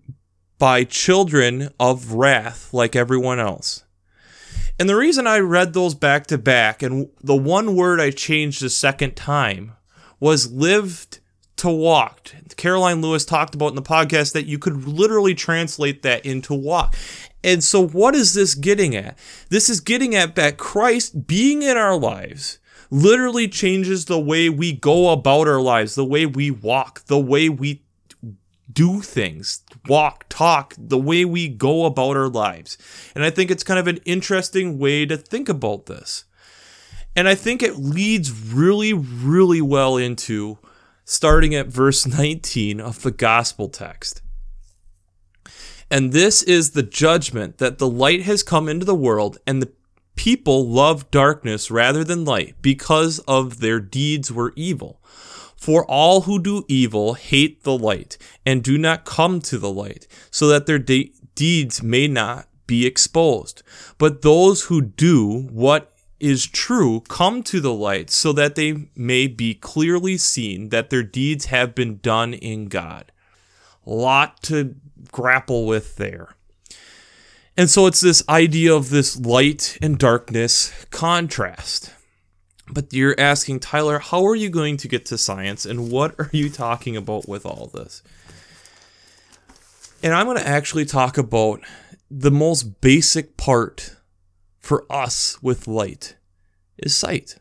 by 0.59 0.83
children 0.83 1.69
of 1.79 2.13
wrath 2.13 2.71
like 2.71 2.95
everyone 2.95 3.39
else. 3.39 3.85
And 4.77 4.87
the 4.87 4.95
reason 4.95 5.25
I 5.25 5.39
read 5.39 5.73
those 5.73 5.95
back 5.95 6.27
to 6.27 6.37
back, 6.37 6.83
and 6.83 7.09
the 7.23 7.35
one 7.35 7.75
word 7.75 7.99
I 7.99 8.11
changed 8.11 8.61
the 8.61 8.69
second 8.69 9.15
time, 9.15 9.71
was 10.19 10.51
lived 10.51 11.19
to 11.57 11.71
walked. 11.71 12.35
Karoline 12.57 13.01
Lewis 13.01 13.25
talked 13.25 13.55
about 13.55 13.69
in 13.69 13.75
the 13.75 13.81
podcast 13.81 14.33
that 14.33 14.45
you 14.45 14.59
could 14.59 14.87
literally 14.87 15.33
translate 15.33 16.03
that 16.03 16.23
into 16.27 16.53
walk. 16.53 16.95
And 17.43 17.63
so, 17.63 17.87
what 17.87 18.13
is 18.13 18.35
this 18.35 18.53
getting 18.53 18.95
at? 18.95 19.17
This 19.49 19.67
is 19.67 19.79
getting 19.79 20.13
at 20.13 20.35
that 20.35 20.57
Christ 20.57 21.25
being 21.25 21.63
in 21.63 21.75
our 21.75 21.97
lives 21.97 22.58
literally 22.89 23.47
changes 23.47 24.05
the 24.05 24.19
way 24.19 24.49
we 24.49 24.73
go 24.73 25.09
about 25.09 25.47
our 25.47 25.61
lives, 25.61 25.95
the 25.95 26.05
way 26.05 26.25
we 26.25 26.51
walk, 26.51 27.05
the 27.05 27.19
way 27.19 27.49
we 27.49 27.83
do 28.71 29.01
things, 29.01 29.63
walk, 29.87 30.25
talk, 30.29 30.73
the 30.77 30.97
way 30.97 31.25
we 31.25 31.47
go 31.47 31.85
about 31.85 32.15
our 32.15 32.29
lives. 32.29 32.77
And 33.15 33.23
I 33.23 33.29
think 33.29 33.51
it's 33.51 33.63
kind 33.63 33.79
of 33.79 33.87
an 33.87 33.97
interesting 34.05 34.77
way 34.77 35.05
to 35.05 35.17
think 35.17 35.49
about 35.49 35.87
this. 35.87 36.25
And 37.15 37.27
I 37.27 37.35
think 37.35 37.63
it 37.63 37.77
leads 37.77 38.31
really, 38.31 38.93
really 38.93 39.61
well 39.61 39.97
into 39.97 40.59
starting 41.03 41.55
at 41.55 41.67
verse 41.67 42.05
19 42.17 42.79
of 42.79 43.01
the 43.01 43.11
gospel 43.11 43.69
text. 43.69 44.21
And 45.91 46.11
this 46.11 46.43
is 46.43 46.71
the 46.71 46.83
judgment 46.83 47.57
that 47.57 47.79
the 47.79 47.89
light 47.89 48.21
has 48.21 48.43
come 48.43 48.69
into 48.69 48.85
the 48.85 48.95
world, 48.95 49.39
and 49.47 49.61
the 49.61 49.71
people 50.19 50.67
love 50.67 51.09
darkness 51.11 51.71
rather 51.71 52.03
than 52.03 52.25
light 52.25 52.53
because 52.61 53.19
of 53.19 53.61
their 53.61 53.79
deeds 53.79 54.29
were 54.29 54.51
evil. 54.57 54.99
For 55.55 55.85
all 55.85 56.23
who 56.23 56.41
do 56.41 56.65
evil 56.67 57.13
hate 57.13 57.63
the 57.63 57.77
light 57.77 58.17
and 58.45 58.61
do 58.61 58.77
not 58.77 59.05
come 59.05 59.39
to 59.39 59.57
the 59.57 59.71
light, 59.71 60.07
so 60.29 60.49
that 60.49 60.65
their 60.65 60.77
de- 60.77 61.13
deeds 61.35 61.81
may 61.81 62.09
not 62.09 62.49
be 62.67 62.85
exposed. 62.85 63.63
But 63.97 64.21
those 64.21 64.63
who 64.63 64.81
do 64.81 65.47
what 65.51 65.93
is 66.19 66.45
true 66.45 66.99
come 67.07 67.41
to 67.43 67.61
the 67.61 67.73
light, 67.73 68.09
so 68.09 68.33
that 68.33 68.55
they 68.55 68.89
may 68.97 69.25
be 69.27 69.53
clearly 69.53 70.17
seen 70.17 70.67
that 70.67 70.89
their 70.89 71.03
deeds 71.03 71.45
have 71.45 71.73
been 71.73 71.99
done 71.99 72.33
in 72.33 72.65
God. 72.65 73.13
Lot 73.85 74.43
to 74.43 74.75
grapple 75.13 75.65
with 75.65 75.95
there. 75.95 76.35
And 77.59 77.69
so 77.69 77.87
it's 77.87 77.99
this 77.99 78.23
idea 78.29 78.73
of 78.73 78.89
this 78.89 79.19
light 79.19 79.77
and 79.81 79.97
darkness 79.97 80.71
contrast. 80.91 81.93
But 82.71 82.93
you're 82.93 83.19
asking, 83.19 83.59
Tyler, 83.59 83.99
how 83.99 84.25
are 84.27 84.35
you 84.35 84.49
going 84.49 84.77
to 84.77 84.87
get 84.87 85.05
to 85.07 85.17
science 85.17 85.65
and 85.65 85.91
what 85.91 86.17
are 86.17 86.29
you 86.31 86.49
talking 86.49 86.95
about 86.95 87.27
with 87.27 87.45
all 87.45 87.69
this? 87.73 88.01
And 90.01 90.13
I'm 90.13 90.25
going 90.25 90.37
to 90.37 90.47
actually 90.47 90.85
talk 90.85 91.17
about 91.17 91.59
the 92.09 92.31
most 92.31 92.79
basic 92.79 93.35
part 93.35 93.97
for 94.59 94.85
us 94.89 95.43
with 95.43 95.67
light 95.67 96.15
is 96.77 96.95
sight. 96.95 97.39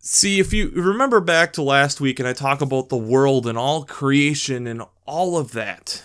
See, 0.00 0.40
if 0.40 0.52
you 0.52 0.70
remember 0.70 1.20
back 1.20 1.52
to 1.52 1.62
last 1.62 2.00
week 2.00 2.18
and 2.18 2.26
I 2.26 2.32
talk 2.32 2.60
about 2.60 2.88
the 2.88 2.96
world 2.96 3.46
and 3.46 3.56
all 3.56 3.84
creation 3.84 4.66
and 4.66 4.82
all 5.06 5.38
of 5.38 5.52
that, 5.52 6.02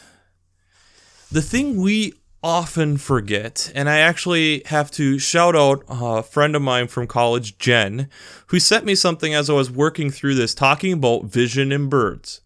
the 1.32 1.42
thing 1.42 1.82
we 1.82 2.21
often 2.44 2.98
forget, 2.98 3.72
and 3.76 3.90
I 3.90 4.00
actually 4.00 4.64
have 4.66 4.90
to 4.92 5.20
shout 5.20 5.56
out 5.56 5.84
a 5.88 6.24
friend 6.24 6.56
of 6.56 6.62
mine 6.62 6.88
from 6.88 7.08
college, 7.08 7.58
Jen, 7.58 8.10
who 8.48 8.60
sent 8.60 8.86
me 8.86 8.96
something 8.96 9.34
as 9.34 9.50
I 9.50 9.54
was 9.54 9.70
working 9.70 10.10
through 10.10 10.36
this 10.36 10.56
talking 10.56 10.94
about 10.94 11.26
vision 11.26 11.72
in 11.72 11.88
birds. 11.88 12.42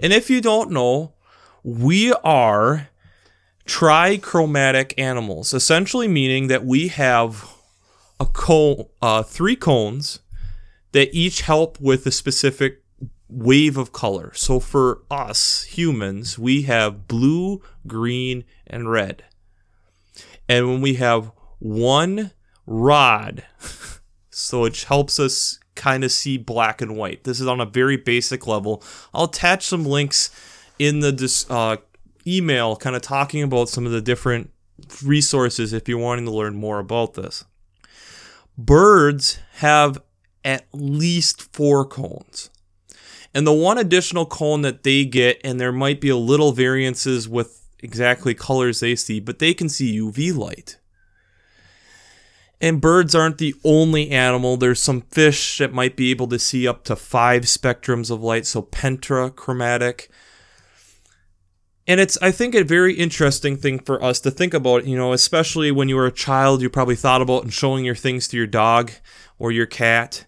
And 0.00 0.12
if 0.12 0.30
you 0.30 0.40
don't 0.40 0.70
know, 0.70 1.12
we 1.62 2.12
are 2.24 2.88
trichromatic 3.66 4.94
animals, 4.96 5.52
essentially 5.52 6.08
meaning 6.08 6.46
that 6.46 6.64
we 6.64 6.88
have 6.88 7.50
a 8.18 8.26
cone, 8.26 8.86
uh, 9.02 9.22
three 9.22 9.56
cones 9.56 10.20
that 10.92 11.14
each 11.14 11.42
help 11.42 11.78
with 11.80 12.06
a 12.06 12.10
specific 12.10 12.82
wave 13.28 13.76
of 13.76 13.92
color. 13.92 14.32
So 14.34 14.60
for 14.60 15.02
us 15.10 15.64
humans, 15.64 16.38
we 16.38 16.62
have 16.62 17.08
blue, 17.08 17.62
green, 17.86 18.44
and 18.66 18.90
red. 18.90 19.24
And 20.48 20.68
when 20.68 20.80
we 20.80 20.94
have 20.94 21.32
one 21.58 22.32
rod, 22.66 23.44
so 24.30 24.64
it 24.64 24.82
helps 24.82 25.18
us 25.18 25.58
kind 25.74 26.04
of 26.04 26.12
see 26.12 26.38
black 26.38 26.80
and 26.80 26.96
white. 26.96 27.24
This 27.24 27.40
is 27.40 27.46
on 27.46 27.60
a 27.60 27.66
very 27.66 27.96
basic 27.96 28.46
level. 28.46 28.82
I'll 29.12 29.24
attach 29.24 29.66
some 29.66 29.84
links 29.84 30.30
in 30.78 31.00
the 31.00 31.46
uh, 31.50 31.76
email, 32.26 32.76
kind 32.76 32.96
of 32.96 33.02
talking 33.02 33.42
about 33.42 33.68
some 33.68 33.86
of 33.86 33.92
the 33.92 34.00
different 34.00 34.50
resources 35.02 35.72
if 35.72 35.88
you're 35.88 35.98
wanting 35.98 36.26
to 36.26 36.30
learn 36.30 36.56
more 36.56 36.78
about 36.78 37.14
this. 37.14 37.44
Birds 38.58 39.38
have 39.56 39.98
at 40.44 40.66
least 40.72 41.52
four 41.52 41.84
cones. 41.84 42.50
And 43.36 43.46
the 43.46 43.52
one 43.52 43.76
additional 43.76 44.24
cone 44.24 44.62
that 44.62 44.82
they 44.82 45.04
get, 45.04 45.42
and 45.44 45.60
there 45.60 45.70
might 45.70 46.00
be 46.00 46.08
a 46.08 46.16
little 46.16 46.52
variances 46.52 47.28
with 47.28 47.68
exactly 47.80 48.32
colors 48.32 48.80
they 48.80 48.96
see, 48.96 49.20
but 49.20 49.40
they 49.40 49.52
can 49.52 49.68
see 49.68 50.00
UV 50.00 50.34
light. 50.34 50.78
And 52.62 52.80
birds 52.80 53.14
aren't 53.14 53.36
the 53.36 53.54
only 53.62 54.10
animal. 54.10 54.56
There's 54.56 54.80
some 54.80 55.02
fish 55.02 55.58
that 55.58 55.74
might 55.74 55.96
be 55.96 56.10
able 56.10 56.28
to 56.28 56.38
see 56.38 56.66
up 56.66 56.84
to 56.84 56.96
five 56.96 57.42
spectrums 57.42 58.10
of 58.10 58.22
light, 58.22 58.46
so 58.46 58.62
pentrachromatic. 58.62 60.08
And 61.86 62.00
it's, 62.00 62.16
I 62.22 62.30
think, 62.30 62.54
a 62.54 62.64
very 62.64 62.94
interesting 62.94 63.58
thing 63.58 63.80
for 63.80 64.02
us 64.02 64.18
to 64.20 64.30
think 64.30 64.54
about, 64.54 64.86
you 64.86 64.96
know, 64.96 65.12
especially 65.12 65.70
when 65.70 65.90
you 65.90 65.96
were 65.96 66.06
a 66.06 66.10
child, 66.10 66.62
you 66.62 66.70
probably 66.70 66.96
thought 66.96 67.20
about 67.20 67.42
and 67.42 67.52
showing 67.52 67.84
your 67.84 67.94
things 67.94 68.28
to 68.28 68.38
your 68.38 68.46
dog 68.46 68.92
or 69.38 69.52
your 69.52 69.66
cat. 69.66 70.24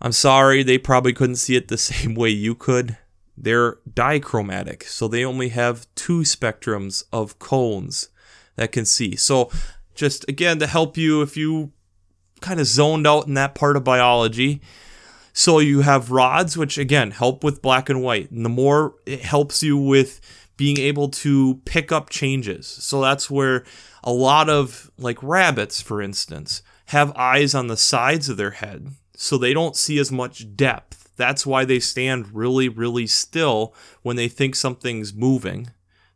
I'm 0.00 0.12
sorry, 0.12 0.62
they 0.62 0.78
probably 0.78 1.12
couldn't 1.12 1.36
see 1.36 1.56
it 1.56 1.68
the 1.68 1.78
same 1.78 2.14
way 2.14 2.30
you 2.30 2.54
could. 2.54 2.96
They're 3.36 3.78
dichromatic, 3.88 4.84
so 4.84 5.06
they 5.06 5.24
only 5.24 5.50
have 5.50 5.86
two 5.94 6.20
spectrums 6.20 7.04
of 7.12 7.38
cones 7.38 8.08
that 8.56 8.72
can 8.72 8.84
see. 8.84 9.14
So, 9.14 9.50
just 9.94 10.28
again, 10.28 10.58
to 10.58 10.66
help 10.66 10.96
you 10.96 11.22
if 11.22 11.36
you 11.36 11.72
kind 12.40 12.60
of 12.60 12.66
zoned 12.66 13.06
out 13.06 13.26
in 13.26 13.34
that 13.34 13.54
part 13.54 13.76
of 13.76 13.84
biology. 13.84 14.60
So, 15.32 15.60
you 15.60 15.82
have 15.82 16.10
rods, 16.10 16.56
which 16.56 16.78
again 16.78 17.12
help 17.12 17.44
with 17.44 17.62
black 17.62 17.88
and 17.88 18.02
white. 18.02 18.32
And 18.32 18.44
the 18.44 18.50
more 18.50 18.96
it 19.06 19.22
helps 19.22 19.62
you 19.62 19.76
with 19.76 20.20
being 20.58 20.78
able 20.78 21.08
to 21.08 21.62
pick 21.64 21.90
up 21.90 22.10
changes. 22.10 22.66
So 22.66 23.00
that's 23.00 23.30
where 23.30 23.64
a 24.04 24.12
lot 24.12 24.50
of, 24.50 24.90
like 24.98 25.22
rabbits, 25.22 25.80
for 25.80 26.02
instance, 26.02 26.62
have 26.86 27.16
eyes 27.16 27.54
on 27.54 27.68
the 27.68 27.76
sides 27.76 28.28
of 28.28 28.36
their 28.36 28.50
head. 28.50 28.88
So 29.20 29.36
they 29.36 29.52
don't 29.52 29.74
see 29.74 29.98
as 29.98 30.12
much 30.12 30.54
depth. 30.54 31.10
That's 31.16 31.44
why 31.44 31.64
they 31.64 31.80
stand 31.80 32.32
really, 32.36 32.68
really 32.68 33.08
still 33.08 33.74
when 34.02 34.14
they 34.14 34.28
think 34.28 34.54
something's 34.54 35.12
moving 35.12 35.70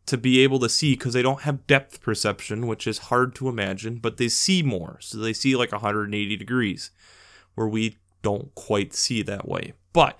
to 0.07 0.17
be 0.17 0.39
able 0.39 0.61
to 0.61 0.69
see 0.69 0.93
because 0.95 1.13
they 1.13 1.21
don't 1.21 1.41
have 1.41 1.67
depth 1.67 2.01
perception, 2.01 2.69
which 2.69 2.87
is 2.87 2.99
hard 2.99 3.35
to 3.35 3.49
imagine, 3.49 3.97
but 3.97 4.19
they 4.19 4.29
see 4.29 4.63
more. 4.63 4.99
So 5.01 5.19
they 5.19 5.33
see 5.33 5.57
like 5.57 5.73
180 5.73 6.37
degrees, 6.37 6.93
where 7.57 7.67
we 7.67 7.97
don't 8.23 8.55
quite 8.55 8.95
see 8.95 9.21
that 9.23 9.49
way. 9.49 9.73
But 9.93 10.17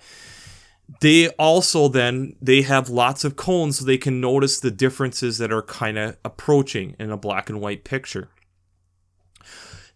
they 0.99 1.29
also 1.29 1.87
then 1.87 2.35
they 2.41 2.63
have 2.63 2.89
lots 2.89 3.23
of 3.23 3.37
cones 3.37 3.79
so 3.79 3.85
they 3.85 3.97
can 3.97 4.19
notice 4.19 4.59
the 4.59 4.71
differences 4.71 5.37
that 5.37 5.53
are 5.53 5.63
kind 5.63 5.97
of 5.97 6.17
approaching 6.25 6.97
in 6.99 7.11
a 7.11 7.17
black 7.17 7.49
and 7.49 7.61
white 7.61 7.85
picture 7.85 8.27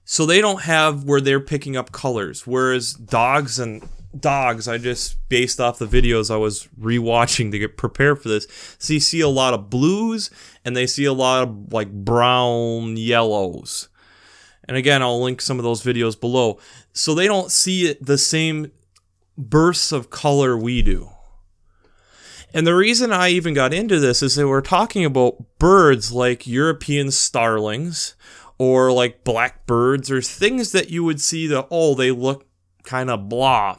so 0.10 0.26
they 0.26 0.40
don't 0.40 0.64
have 0.64 1.04
where 1.04 1.22
they're 1.22 1.40
picking 1.40 1.76
up 1.76 1.92
colors 1.92 2.48
whereas 2.48 2.94
dogs 2.94 3.60
and 3.60 3.88
dogs 4.18 4.68
i 4.68 4.78
just 4.78 5.18
based 5.30 5.60
off 5.60 5.78
the 5.78 5.86
videos 5.86 6.34
i 6.34 6.38
was 6.38 6.68
rewatching 6.80 7.52
to 7.52 7.60
get 7.60 7.78
prepared 7.78 8.22
for 8.22 8.30
this. 8.30 8.48
So 8.80 8.94
you 8.94 9.00
see 9.00 9.20
a 9.20 9.28
lot 9.28 9.54
of 9.54 9.70
blues 9.70 10.30
and 10.64 10.76
they 10.76 10.88
see 10.88 11.06
a 11.06 11.14
lot 11.14 11.44
of 11.44 11.74
like 11.74 11.92
brown 11.92 12.98
yellows. 12.98 13.90
And 14.68 14.78
again 14.78 15.02
i'll 15.02 15.22
link 15.22 15.42
some 15.42 15.60
of 15.60 15.64
those 15.64 15.84
videos 15.84 16.20
below. 16.20 16.58
So 16.94 17.14
they 17.14 17.28
don't 17.28 17.52
see 17.52 17.94
the 18.02 18.18
same 18.18 18.72
bursts 19.38 19.92
of 19.92 20.10
color 20.10 20.58
we 20.58 20.82
do. 20.82 21.10
And 22.54 22.66
the 22.66 22.76
reason 22.76 23.12
I 23.12 23.30
even 23.30 23.54
got 23.54 23.74
into 23.74 24.00
this 24.00 24.24
is 24.24 24.36
that 24.36 24.48
we're 24.48 24.62
talking 24.62 25.06
about 25.06 25.60
birds 25.60 26.12
like 26.12 26.48
European 26.48 27.12
starlings 27.12 28.16
or 28.58 28.92
like 28.92 29.24
blackbirds 29.24 30.10
or 30.10 30.22
things 30.22 30.72
that 30.72 30.90
you 30.90 31.04
would 31.04 31.22
see 31.22 31.48
that, 31.48 31.68
oh, 31.70 31.94
they 31.94 32.12
look 32.12 32.48
kind 32.84 33.10
of 33.10 33.30
blah. 33.30 33.78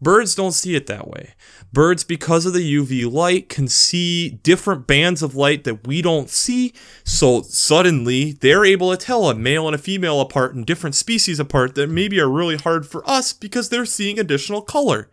Birds 0.00 0.34
don't 0.34 0.52
see 0.52 0.74
it 0.74 0.86
that 0.86 1.08
way. 1.08 1.34
Birds, 1.72 2.04
because 2.04 2.44
of 2.44 2.52
the 2.52 2.74
UV 2.74 3.10
light, 3.10 3.48
can 3.48 3.68
see 3.68 4.28
different 4.28 4.86
bands 4.86 5.22
of 5.22 5.34
light 5.34 5.64
that 5.64 5.86
we 5.86 6.02
don't 6.02 6.28
see. 6.28 6.74
So 7.04 7.42
suddenly 7.42 8.32
they're 8.32 8.64
able 8.64 8.90
to 8.90 8.96
tell 8.96 9.30
a 9.30 9.34
male 9.34 9.66
and 9.66 9.74
a 9.74 9.78
female 9.78 10.20
apart 10.20 10.54
and 10.54 10.66
different 10.66 10.94
species 10.94 11.40
apart 11.40 11.74
that 11.74 11.88
maybe 11.88 12.20
are 12.20 12.28
really 12.28 12.56
hard 12.56 12.86
for 12.86 13.08
us 13.08 13.32
because 13.32 13.70
they're 13.70 13.86
seeing 13.86 14.18
additional 14.18 14.60
color. 14.60 15.10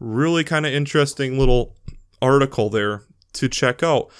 Really 0.00 0.42
kind 0.42 0.66
of 0.66 0.72
interesting 0.72 1.38
little 1.38 1.76
article 2.20 2.68
there 2.70 3.04
to 3.34 3.48
check 3.48 3.82
out. 3.82 4.10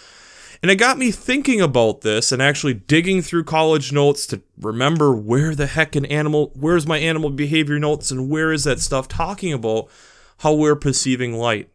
And 0.65 0.71
it 0.71 0.77
got 0.77 0.97
me 0.97 1.11
thinking 1.11 1.61
about 1.61 2.01
this 2.01 2.33
and 2.33 2.41
actually 2.41 2.73
digging 2.73 3.21
through 3.21 3.45
college 3.45 3.93
notes 3.93 4.27
to 4.29 4.41
remember 4.59 5.15
where 5.15 5.55
the 5.55 5.67
heck 5.67 5.95
an 5.95 6.07
animal, 6.07 6.53
where's 6.59 6.87
my 6.87 6.97
animal 6.97 7.29
behavior 7.29 7.79
notes 7.79 8.11
and 8.11 8.31
where 8.31 8.51
is 8.51 8.65
that 8.65 8.81
stuff 8.81 9.07
talking 9.07 9.53
about 9.53 9.91
how 10.39 10.55
we're 10.55 10.75
perceiving 10.75 11.35
light. 11.35 11.69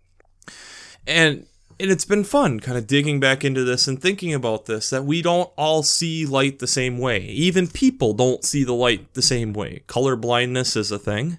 And 1.05 1.45
and 1.79 1.91
it's 1.91 2.03
been 2.03 2.23
fun 2.23 2.59
kind 2.61 2.79
of 2.79 2.87
digging 2.87 3.19
back 3.19 3.45
into 3.45 3.63
this 3.63 3.87
and 3.87 4.01
thinking 4.01 4.33
about 4.33 4.65
this 4.65 4.89
that 4.89 5.05
we 5.05 5.21
don't 5.21 5.51
all 5.55 5.83
see 5.83 6.25
light 6.25 6.57
the 6.57 6.65
same 6.65 6.97
way. 6.97 7.19
Even 7.25 7.67
people 7.67 8.15
don't 8.15 8.43
see 8.43 8.63
the 8.63 8.73
light 8.73 9.13
the 9.13 9.21
same 9.21 9.53
way. 9.53 9.83
Color 9.85 10.15
blindness 10.15 10.75
is 10.75 10.91
a 10.91 10.97
thing. 10.97 11.37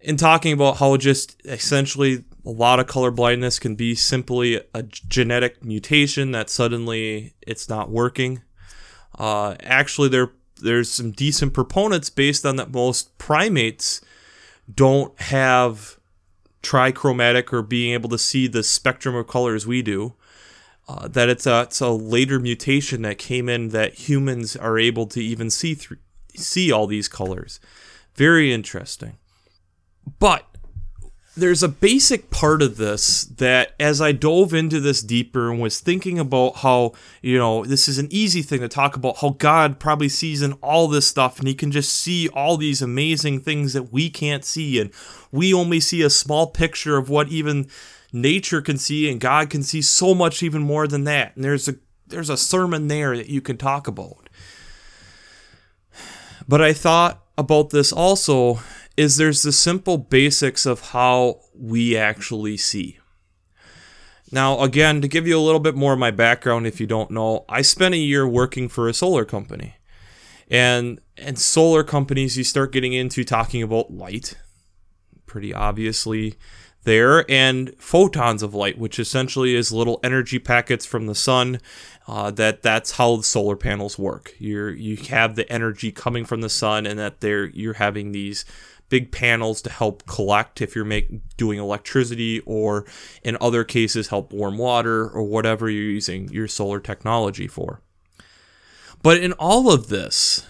In 0.00 0.16
talking 0.16 0.54
about 0.54 0.78
how 0.78 0.96
just 0.96 1.42
essentially 1.44 2.24
a 2.44 2.50
lot 2.50 2.80
of 2.80 2.86
color 2.86 3.10
blindness 3.10 3.58
can 3.58 3.74
be 3.74 3.94
simply 3.94 4.60
a 4.74 4.82
genetic 4.82 5.64
mutation 5.64 6.32
that 6.32 6.50
suddenly 6.50 7.34
it's 7.42 7.68
not 7.68 7.90
working. 7.90 8.42
Uh, 9.18 9.54
actually, 9.62 10.08
there 10.08 10.32
there's 10.60 10.90
some 10.90 11.10
decent 11.10 11.52
proponents 11.52 12.10
based 12.10 12.46
on 12.46 12.56
that 12.56 12.72
most 12.72 13.16
primates 13.18 14.00
don't 14.72 15.18
have 15.20 15.98
trichromatic 16.62 17.52
or 17.52 17.62
being 17.62 17.92
able 17.92 18.08
to 18.08 18.18
see 18.18 18.46
the 18.46 18.62
spectrum 18.62 19.14
of 19.14 19.26
colors 19.26 19.66
we 19.66 19.82
do. 19.82 20.14
Uh, 20.88 21.06
that 21.06 21.28
it's 21.28 21.46
a 21.46 21.62
it's 21.62 21.80
a 21.80 21.90
later 21.90 22.40
mutation 22.40 23.02
that 23.02 23.18
came 23.18 23.48
in 23.48 23.68
that 23.68 24.08
humans 24.08 24.56
are 24.56 24.78
able 24.78 25.06
to 25.06 25.20
even 25.22 25.48
see 25.48 25.74
through 25.74 25.98
see 26.34 26.72
all 26.72 26.86
these 26.86 27.08
colors. 27.08 27.60
Very 28.14 28.52
interesting. 28.52 29.18
But 30.18 30.51
there's 31.34 31.62
a 31.62 31.68
basic 31.68 32.30
part 32.30 32.60
of 32.60 32.76
this 32.76 33.24
that 33.24 33.74
as 33.80 34.02
I 34.02 34.12
dove 34.12 34.52
into 34.52 34.80
this 34.80 35.00
deeper 35.00 35.50
and 35.50 35.62
was 35.62 35.80
thinking 35.80 36.18
about 36.18 36.56
how, 36.56 36.92
you 37.22 37.38
know, 37.38 37.64
this 37.64 37.88
is 37.88 37.98
an 37.98 38.08
easy 38.10 38.42
thing 38.42 38.60
to 38.60 38.68
talk 38.68 38.96
about 38.96 39.18
how 39.18 39.30
God 39.30 39.78
probably 39.78 40.10
sees 40.10 40.42
in 40.42 40.52
all 40.54 40.88
this 40.88 41.06
stuff 41.06 41.38
and 41.38 41.48
he 41.48 41.54
can 41.54 41.70
just 41.70 41.92
see 41.92 42.28
all 42.28 42.58
these 42.58 42.82
amazing 42.82 43.40
things 43.40 43.72
that 43.72 43.92
we 43.92 44.10
can't 44.10 44.44
see 44.44 44.78
and 44.78 44.90
we 45.30 45.54
only 45.54 45.80
see 45.80 46.02
a 46.02 46.10
small 46.10 46.48
picture 46.48 46.98
of 46.98 47.08
what 47.08 47.28
even 47.28 47.66
nature 48.12 48.60
can 48.60 48.76
see 48.76 49.10
and 49.10 49.18
God 49.18 49.48
can 49.48 49.62
see 49.62 49.80
so 49.80 50.14
much 50.14 50.42
even 50.42 50.60
more 50.60 50.86
than 50.86 51.04
that. 51.04 51.34
And 51.34 51.44
there's 51.44 51.66
a 51.66 51.76
there's 52.08 52.30
a 52.30 52.36
sermon 52.36 52.88
there 52.88 53.16
that 53.16 53.30
you 53.30 53.40
can 53.40 53.56
talk 53.56 53.88
about. 53.88 54.28
But 56.46 56.60
I 56.60 56.74
thought 56.74 57.24
about 57.38 57.70
this 57.70 57.90
also 57.90 58.60
is 58.96 59.16
there's 59.16 59.42
the 59.42 59.52
simple 59.52 59.98
basics 59.98 60.66
of 60.66 60.90
how 60.90 61.40
we 61.54 61.96
actually 61.96 62.56
see. 62.56 62.98
Now, 64.30 64.60
again, 64.60 65.02
to 65.02 65.08
give 65.08 65.26
you 65.26 65.38
a 65.38 65.40
little 65.40 65.60
bit 65.60 65.74
more 65.74 65.92
of 65.92 65.98
my 65.98 66.10
background, 66.10 66.66
if 66.66 66.80
you 66.80 66.86
don't 66.86 67.10
know, 67.10 67.44
I 67.50 67.60
spent 67.60 67.94
a 67.94 67.98
year 67.98 68.26
working 68.26 68.68
for 68.68 68.88
a 68.88 68.94
solar 68.94 69.26
company. 69.26 69.74
And 70.50 71.00
and 71.18 71.38
solar 71.38 71.84
companies, 71.84 72.36
you 72.36 72.44
start 72.44 72.72
getting 72.72 72.94
into 72.94 73.24
talking 73.24 73.62
about 73.62 73.92
light, 73.92 74.36
pretty 75.26 75.54
obviously 75.54 76.36
there, 76.84 77.30
and 77.30 77.74
photons 77.78 78.42
of 78.42 78.54
light, 78.54 78.78
which 78.78 78.98
essentially 78.98 79.54
is 79.54 79.70
little 79.70 80.00
energy 80.02 80.38
packets 80.38 80.84
from 80.84 81.06
the 81.06 81.14
sun. 81.14 81.60
Uh, 82.08 82.30
that 82.32 82.62
that's 82.62 82.92
how 82.92 83.16
the 83.16 83.22
solar 83.22 83.56
panels 83.56 83.98
work. 83.98 84.34
You're 84.38 84.70
you 84.70 84.96
have 84.96 85.36
the 85.36 85.50
energy 85.50 85.92
coming 85.92 86.24
from 86.24 86.40
the 86.40 86.50
sun, 86.50 86.86
and 86.86 86.98
that 86.98 87.20
they're 87.20 87.46
you're 87.46 87.74
having 87.74 88.12
these 88.12 88.44
big 88.92 89.10
panels 89.10 89.62
to 89.62 89.70
help 89.70 90.04
collect 90.04 90.60
if 90.60 90.76
you're 90.76 90.84
make, 90.84 91.08
doing 91.38 91.58
electricity 91.58 92.40
or 92.40 92.84
in 93.24 93.38
other 93.40 93.64
cases 93.64 94.08
help 94.08 94.34
warm 94.34 94.58
water 94.58 95.08
or 95.08 95.22
whatever 95.22 95.70
you're 95.70 95.82
using 95.82 96.28
your 96.28 96.46
solar 96.46 96.78
technology 96.78 97.48
for. 97.48 97.80
But 99.02 99.16
in 99.16 99.32
all 99.38 99.72
of 99.72 99.88
this, 99.88 100.46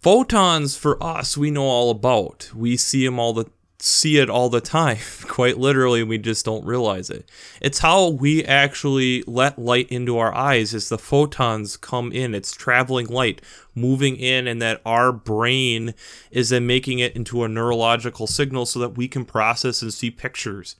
photons 0.00 0.76
for 0.76 1.02
us 1.02 1.38
we 1.38 1.50
know 1.50 1.64
all 1.64 1.90
about. 1.90 2.50
We 2.54 2.76
see 2.76 3.06
them 3.06 3.18
all 3.18 3.32
the 3.32 3.46
see 3.84 4.18
it 4.18 4.30
all 4.30 4.48
the 4.48 4.60
time, 4.60 4.98
quite 5.26 5.58
literally, 5.58 6.02
we 6.02 6.18
just 6.18 6.44
don't 6.44 6.64
realize 6.64 7.10
it. 7.10 7.28
It's 7.60 7.80
how 7.80 8.08
we 8.08 8.44
actually 8.44 9.24
let 9.26 9.58
light 9.58 9.88
into 9.90 10.18
our 10.18 10.34
eyes 10.34 10.72
as 10.72 10.88
the 10.88 10.98
photons 10.98 11.76
come 11.76 12.12
in. 12.12 12.34
It's 12.34 12.52
traveling 12.52 13.06
light 13.06 13.42
moving 13.74 14.16
in, 14.16 14.46
and 14.46 14.62
that 14.62 14.80
our 14.84 15.12
brain 15.12 15.94
is 16.30 16.50
then 16.50 16.66
making 16.66 17.00
it 17.00 17.16
into 17.16 17.42
a 17.42 17.48
neurological 17.48 18.26
signal 18.26 18.66
so 18.66 18.78
that 18.78 18.96
we 18.96 19.08
can 19.08 19.24
process 19.24 19.82
and 19.82 19.92
see 19.92 20.10
pictures. 20.10 20.76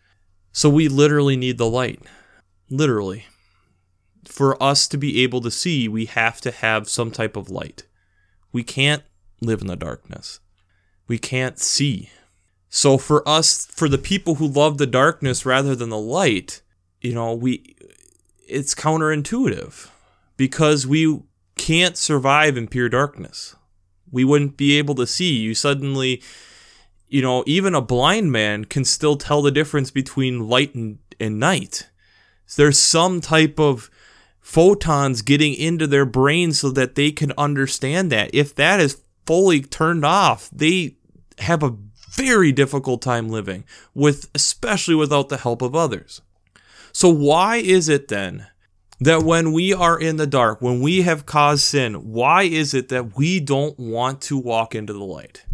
So 0.53 0.69
we 0.69 0.89
literally 0.89 1.37
need 1.37 1.59
the 1.59 1.69
light. 1.69 2.03
Literally. 2.71 3.27
For 4.25 4.63
us 4.63 4.87
to 4.89 4.97
be 4.97 5.23
able 5.23 5.41
to 5.41 5.51
see, 5.51 5.89
we 5.89 6.05
have 6.05 6.41
to 6.43 6.51
have 6.51 6.89
some 6.89 7.11
type 7.11 7.37
of 7.37 7.51
light. 7.51 7.85
We 8.53 8.63
can't 8.63 9.03
live 9.41 9.61
in 9.61 9.67
the 9.67 9.77
darkness. 9.77 10.41
We 11.09 11.19
can't 11.19 11.59
see 11.59 12.11
so 12.75 12.97
for 12.97 13.29
us, 13.29 13.67
for 13.67 13.87
the 13.87 13.99
people 13.99 14.37
who 14.37 14.47
love 14.47 14.79
the 14.79 14.87
darkness 14.87 15.45
rather 15.45 15.77
than 15.77 15.91
the 15.91 15.99
light, 15.99 16.63
you 17.03 17.13
know, 17.13 17.35
we 17.35 17.77
it's 18.49 18.75
counterintuitive 18.75 19.91
because 20.39 20.87
we 20.87 21.21
can't 21.59 21.99
survive 21.99 22.57
in 22.57 22.67
pure 22.67 22.89
darkness. 22.89 23.55
We 24.11 24.25
wouldn't 24.25 24.57
be 24.57 24.79
able 24.79 24.95
to 24.95 25.07
see. 25.07 25.35
You 25.35 25.55
suddenly, 25.55 26.23
you 27.09 27.21
know, 27.21 27.45
even 27.47 27.75
a 27.75 27.83
blind 27.83 28.33
man 28.33 28.65
can 28.65 28.87
still 28.87 29.17
tell 29.17 29.43
the 29.43 29.51
difference 29.51 29.91
between 29.91 30.49
light 30.49 30.75
and, 30.75 30.99
and 31.21 31.39
night. 31.39 31.91
There's 32.57 32.79
some 32.79 33.21
type 33.21 33.61
of 33.61 33.91
photons 34.41 35.21
getting 35.21 35.53
into 35.53 35.87
their 35.87 36.07
brain 36.07 36.55
so 36.55 36.71
that 36.71 36.95
they 36.95 37.13
can 37.13 37.35
understand 37.37 38.11
that. 38.13 38.35
If 38.35 38.55
that 38.55 38.81
is 38.81 39.03
fully 39.27 39.61
turned 39.61 40.07
off, 40.07 40.49
they 40.51 40.97
have 41.39 41.63
a 41.63 41.77
very 42.13 42.53
difficult 42.53 43.03
time 43.03 43.29
living 43.29 43.65
with 43.95 44.31
especially 44.35 44.95
without 44.95 45.29
the 45.29 45.39
help 45.39 45.63
of 45.63 45.75
others. 45.75 46.21
So 46.93 47.09
why 47.09 47.57
is 47.57 47.89
it 47.89 48.09
then 48.09 48.47
that 49.01 49.23
when 49.23 49.53
we 49.53 49.73
are 49.73 49.99
in 49.99 50.17
the 50.17 50.27
dark, 50.27 50.61
when 50.61 50.81
we 50.81 51.03
have 51.03 51.27
caused 51.27 51.63
sin, 51.63 52.13
why 52.13 52.43
is 52.45 52.75
it 52.75 52.89
that 52.91 53.17
we 53.17 53.41
don't 53.41 53.79
want 53.79 54.21
to 54.23 54.39
walk 54.39 54.75
into 54.75 54.93
the 54.93 55.05
light? 55.05 55.45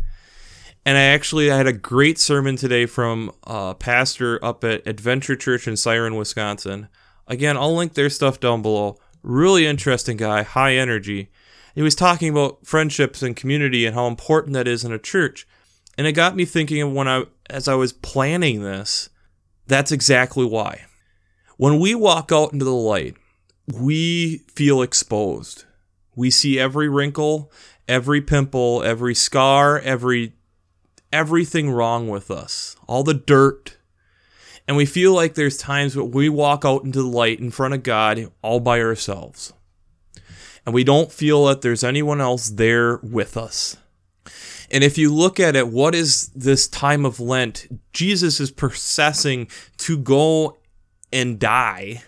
And 0.85 0.97
I 0.97 1.03
actually 1.03 1.51
I 1.51 1.57
had 1.57 1.67
a 1.67 1.73
great 1.73 2.19
sermon 2.19 2.57
today 2.57 2.87
from 2.87 3.31
a 3.45 3.75
pastor 3.75 4.43
up 4.45 4.65
at 4.65 4.87
Adventure 4.87 5.37
Church 5.37 5.69
in 5.69 5.77
Siren, 5.77 6.17
Wisconsin. 6.17 6.89
Again, 7.27 7.57
I'll 7.57 7.75
link 7.75 7.95
their 7.95 8.11
stuff 8.11 8.41
down 8.41 8.63
below. 8.63 8.99
Really 9.23 9.67
interesting 9.67 10.17
guy, 10.17 10.43
high 10.43 10.75
energy. 10.77 11.31
He 11.75 11.83
was 11.83 11.95
talking 11.95 12.31
about 12.31 12.67
friendships 12.67 13.23
and 13.23 13.37
community 13.37 13.87
and 13.87 13.95
how 13.95 14.07
important 14.07 14.55
that 14.55 14.67
is 14.67 14.83
in 14.83 14.93
a 14.93 14.99
church. 14.99 15.47
And 15.99 16.07
it 16.07 16.13
got 16.13 16.37
me 16.37 16.45
thinking 16.45 16.81
of 16.81 16.93
when 16.93 17.09
I, 17.09 17.25
as 17.51 17.67
I 17.67 17.75
was 17.75 17.93
planning 17.93 18.63
this, 18.63 19.11
that's 19.67 19.91
exactly 19.91 20.47
why. 20.47 20.87
When 21.57 21.81
we 21.81 21.97
walk 21.97 22.31
out 22.33 22.53
into 22.53 22.65
the 22.65 22.71
light, 22.73 23.17
we 23.67 24.39
feel 24.55 24.81
exposed. 24.81 25.65
We 26.15 26.31
see 26.31 26.59
every 26.59 26.89
wrinkle, 26.89 27.51
every 27.89 28.21
pimple, 28.21 28.83
every 28.85 29.15
scar, 29.15 29.81
every 29.81 30.35
everything 31.13 31.71
wrong 31.71 32.07
with 32.09 32.31
us, 32.31 32.77
all 32.87 33.03
the 33.03 33.15
dirt. 33.15 33.77
And 34.69 34.77
we 34.77 34.87
feel 34.87 35.15
like 35.15 35.35
there's 35.35 35.57
times 35.57 35.97
when 35.97 36.11
we 36.11 36.29
walk 36.29 36.65
out 36.65 36.85
into 36.85 37.03
the 37.03 37.09
light 37.09 37.41
in 37.41 37.51
front 37.51 37.75
of 37.75 37.83
God 37.83 38.31
all 38.43 38.61
by 38.61 38.81
ourselves. 38.81 39.53
And 40.65 40.75
we 40.75 40.85
don't 40.85 41.11
feel 41.11 41.47
that 41.47 41.63
there's 41.63 41.83
anyone 41.83 42.21
else 42.21 42.51
there 42.51 42.99
with 42.99 43.37
us. 43.37 43.79
And 44.71 44.85
if 44.85 44.99
you 44.99 45.13
look 45.13 45.41
at 45.41 45.57
it, 45.57 45.69
what 45.69 45.95
is 45.95 46.29
this 46.29 46.69
time 46.69 47.05
of 47.05 47.21
Lent? 47.21 47.67
Jesus 47.93 48.41
is 48.41 48.51
processing 48.51 49.49
to 49.79 49.97
go 49.97 50.59
and 51.13 51.39
die 51.39 52.03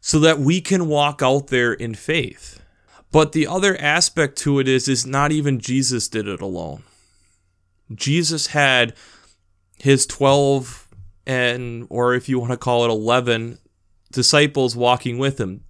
so 0.00 0.20
that 0.20 0.38
we 0.38 0.60
can 0.60 0.86
walk 0.86 1.22
out 1.22 1.48
there 1.48 1.72
in 1.72 1.94
faith. 1.94 2.62
But 3.10 3.32
the 3.32 3.46
other 3.46 3.76
aspect 3.80 4.38
to 4.38 4.58
it 4.58 4.68
is 4.68 4.86
is 4.86 5.06
not 5.06 5.32
even 5.32 5.58
Jesus 5.58 6.08
did 6.08 6.28
it 6.28 6.40
alone. 6.40 6.82
Jesus 7.94 8.48
had 8.48 8.94
his 9.78 10.06
12 10.06 10.88
and 11.26 11.86
or 11.90 12.14
if 12.14 12.28
you 12.28 12.38
want 12.38 12.52
to 12.52 12.56
call 12.56 12.84
it 12.84 12.90
11 12.90 13.58
disciples 14.12 14.76
walking 14.76 15.18
with 15.18 15.38
him 15.38 15.64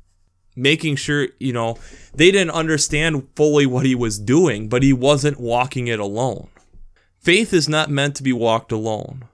making 0.59 0.97
sure 0.97 1.29
you 1.39 1.53
know 1.53 1.77
they 2.15 2.31
didn't 2.31 2.51
understand 2.51 3.27
fully 3.35 3.67
what 3.67 3.87
he 3.87 3.95
was 3.95 4.19
doing 4.19 4.69
but 4.69 4.83
he 4.83 4.93
wasn't 4.93 5.41
walking 5.41 5.87
it 5.87 6.01
alone 6.01 6.49
faith 7.19 7.53
is 7.53 7.69
not 7.69 7.91
meant 7.91 8.15
to 8.15 8.23
be 8.23 8.33
walked 8.33 8.73
alone 8.73 9.25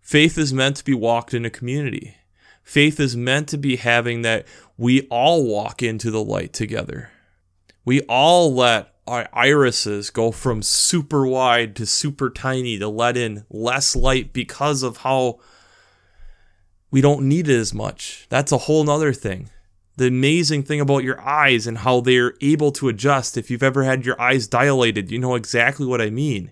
faith 0.00 0.36
is 0.36 0.52
meant 0.52 0.76
to 0.76 0.84
be 0.84 0.94
walked 0.94 1.32
in 1.32 1.44
a 1.44 1.50
community 1.50 2.16
faith 2.62 2.98
is 2.98 3.16
meant 3.16 3.48
to 3.48 3.56
be 3.56 3.76
having 3.76 4.22
that 4.22 4.46
we 4.76 5.02
all 5.08 5.46
walk 5.46 5.82
into 5.82 6.10
the 6.10 6.22
light 6.22 6.52
together 6.52 7.10
we 7.84 8.00
all 8.02 8.52
let 8.52 8.94
our 9.06 9.28
irises 9.32 10.10
go 10.10 10.30
from 10.30 10.62
super 10.62 11.26
wide 11.26 11.76
to 11.76 11.86
super 11.86 12.30
tiny 12.30 12.78
to 12.78 12.88
let 12.88 13.16
in 13.16 13.44
less 13.50 13.94
light 13.94 14.32
because 14.32 14.82
of 14.82 14.98
how 14.98 15.38
we 16.90 17.00
don't 17.00 17.28
need 17.28 17.48
it 17.48 17.58
as 17.58 17.74
much. 17.74 18.26
That's 18.28 18.52
a 18.52 18.58
whole 18.58 18.84
nother 18.84 19.12
thing. 19.12 19.50
The 19.96 20.06
amazing 20.08 20.64
thing 20.64 20.80
about 20.80 21.04
your 21.04 21.20
eyes 21.20 21.66
and 21.66 21.78
how 21.78 22.00
they're 22.00 22.34
able 22.40 22.72
to 22.72 22.88
adjust. 22.88 23.36
If 23.36 23.50
you've 23.50 23.62
ever 23.62 23.84
had 23.84 24.04
your 24.04 24.20
eyes 24.20 24.48
dilated, 24.48 25.10
you 25.10 25.18
know 25.18 25.36
exactly 25.36 25.86
what 25.86 26.00
I 26.00 26.10
mean. 26.10 26.50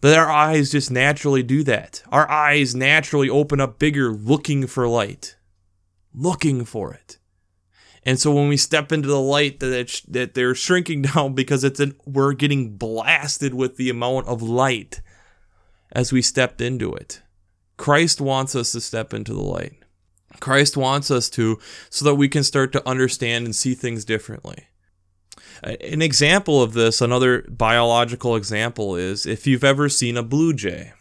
But 0.00 0.16
our 0.16 0.30
eyes 0.30 0.70
just 0.70 0.90
naturally 0.90 1.42
do 1.42 1.62
that. 1.64 2.02
Our 2.10 2.30
eyes 2.30 2.74
naturally 2.74 3.28
open 3.28 3.60
up 3.60 3.78
bigger 3.78 4.12
looking 4.12 4.66
for 4.66 4.86
light, 4.88 5.36
looking 6.14 6.64
for 6.64 6.94
it. 6.94 7.18
And 8.04 8.18
so 8.18 8.32
when 8.32 8.48
we 8.48 8.56
step 8.56 8.92
into 8.92 9.08
the 9.08 9.20
light, 9.20 9.60
that 9.60 10.00
that 10.08 10.34
they're 10.34 10.54
shrinking 10.54 11.02
down 11.14 11.34
because 11.34 11.64
it's 11.64 11.80
an, 11.80 11.94
we're 12.06 12.32
getting 12.32 12.76
blasted 12.76 13.54
with 13.54 13.76
the 13.76 13.90
amount 13.90 14.28
of 14.28 14.40
light 14.40 15.02
as 15.92 16.12
we 16.12 16.22
stepped 16.22 16.60
into 16.60 16.94
it. 16.94 17.22
Christ 17.76 18.20
wants 18.20 18.54
us 18.54 18.72
to 18.72 18.80
step 18.80 19.12
into 19.12 19.34
the 19.34 19.42
light. 19.42 19.74
Christ 20.40 20.76
wants 20.76 21.10
us 21.10 21.28
to 21.30 21.58
so 21.90 22.04
that 22.04 22.14
we 22.14 22.28
can 22.28 22.44
start 22.44 22.72
to 22.72 22.88
understand 22.88 23.44
and 23.44 23.54
see 23.54 23.74
things 23.74 24.04
differently. 24.04 24.66
An 25.62 26.02
example 26.02 26.62
of 26.62 26.74
this, 26.74 27.00
another 27.00 27.42
biological 27.48 28.36
example, 28.36 28.94
is 28.94 29.26
if 29.26 29.46
you've 29.46 29.64
ever 29.64 29.88
seen 29.88 30.16
a 30.16 30.22
blue 30.22 30.52
jay, 30.52 30.92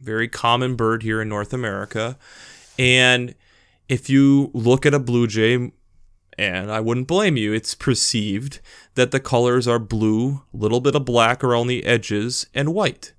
very 0.00 0.28
common 0.28 0.76
bird 0.76 1.02
here 1.02 1.20
in 1.20 1.28
North 1.28 1.52
America. 1.52 2.16
And 2.78 3.34
if 3.88 4.08
you 4.08 4.50
look 4.54 4.86
at 4.86 4.94
a 4.94 4.98
blue 4.98 5.26
jay, 5.26 5.72
and 6.38 6.72
I 6.72 6.80
wouldn't 6.80 7.06
blame 7.06 7.36
you, 7.36 7.52
it's 7.52 7.74
perceived 7.74 8.60
that 8.94 9.10
the 9.10 9.20
colors 9.20 9.68
are 9.68 9.78
blue, 9.78 10.42
little 10.52 10.80
bit 10.80 10.94
of 10.94 11.04
black 11.04 11.44
around 11.44 11.66
the 11.66 11.84
edges, 11.84 12.46
and 12.54 12.74
white. 12.74 13.12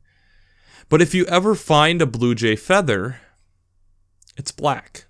But 0.90 1.02
if 1.02 1.14
you 1.14 1.26
ever 1.26 1.54
find 1.54 2.02
a 2.02 2.08
blue 2.08 2.34
jay 2.34 2.56
feather, 2.56 3.20
it's 4.36 4.52
black. 4.52 5.06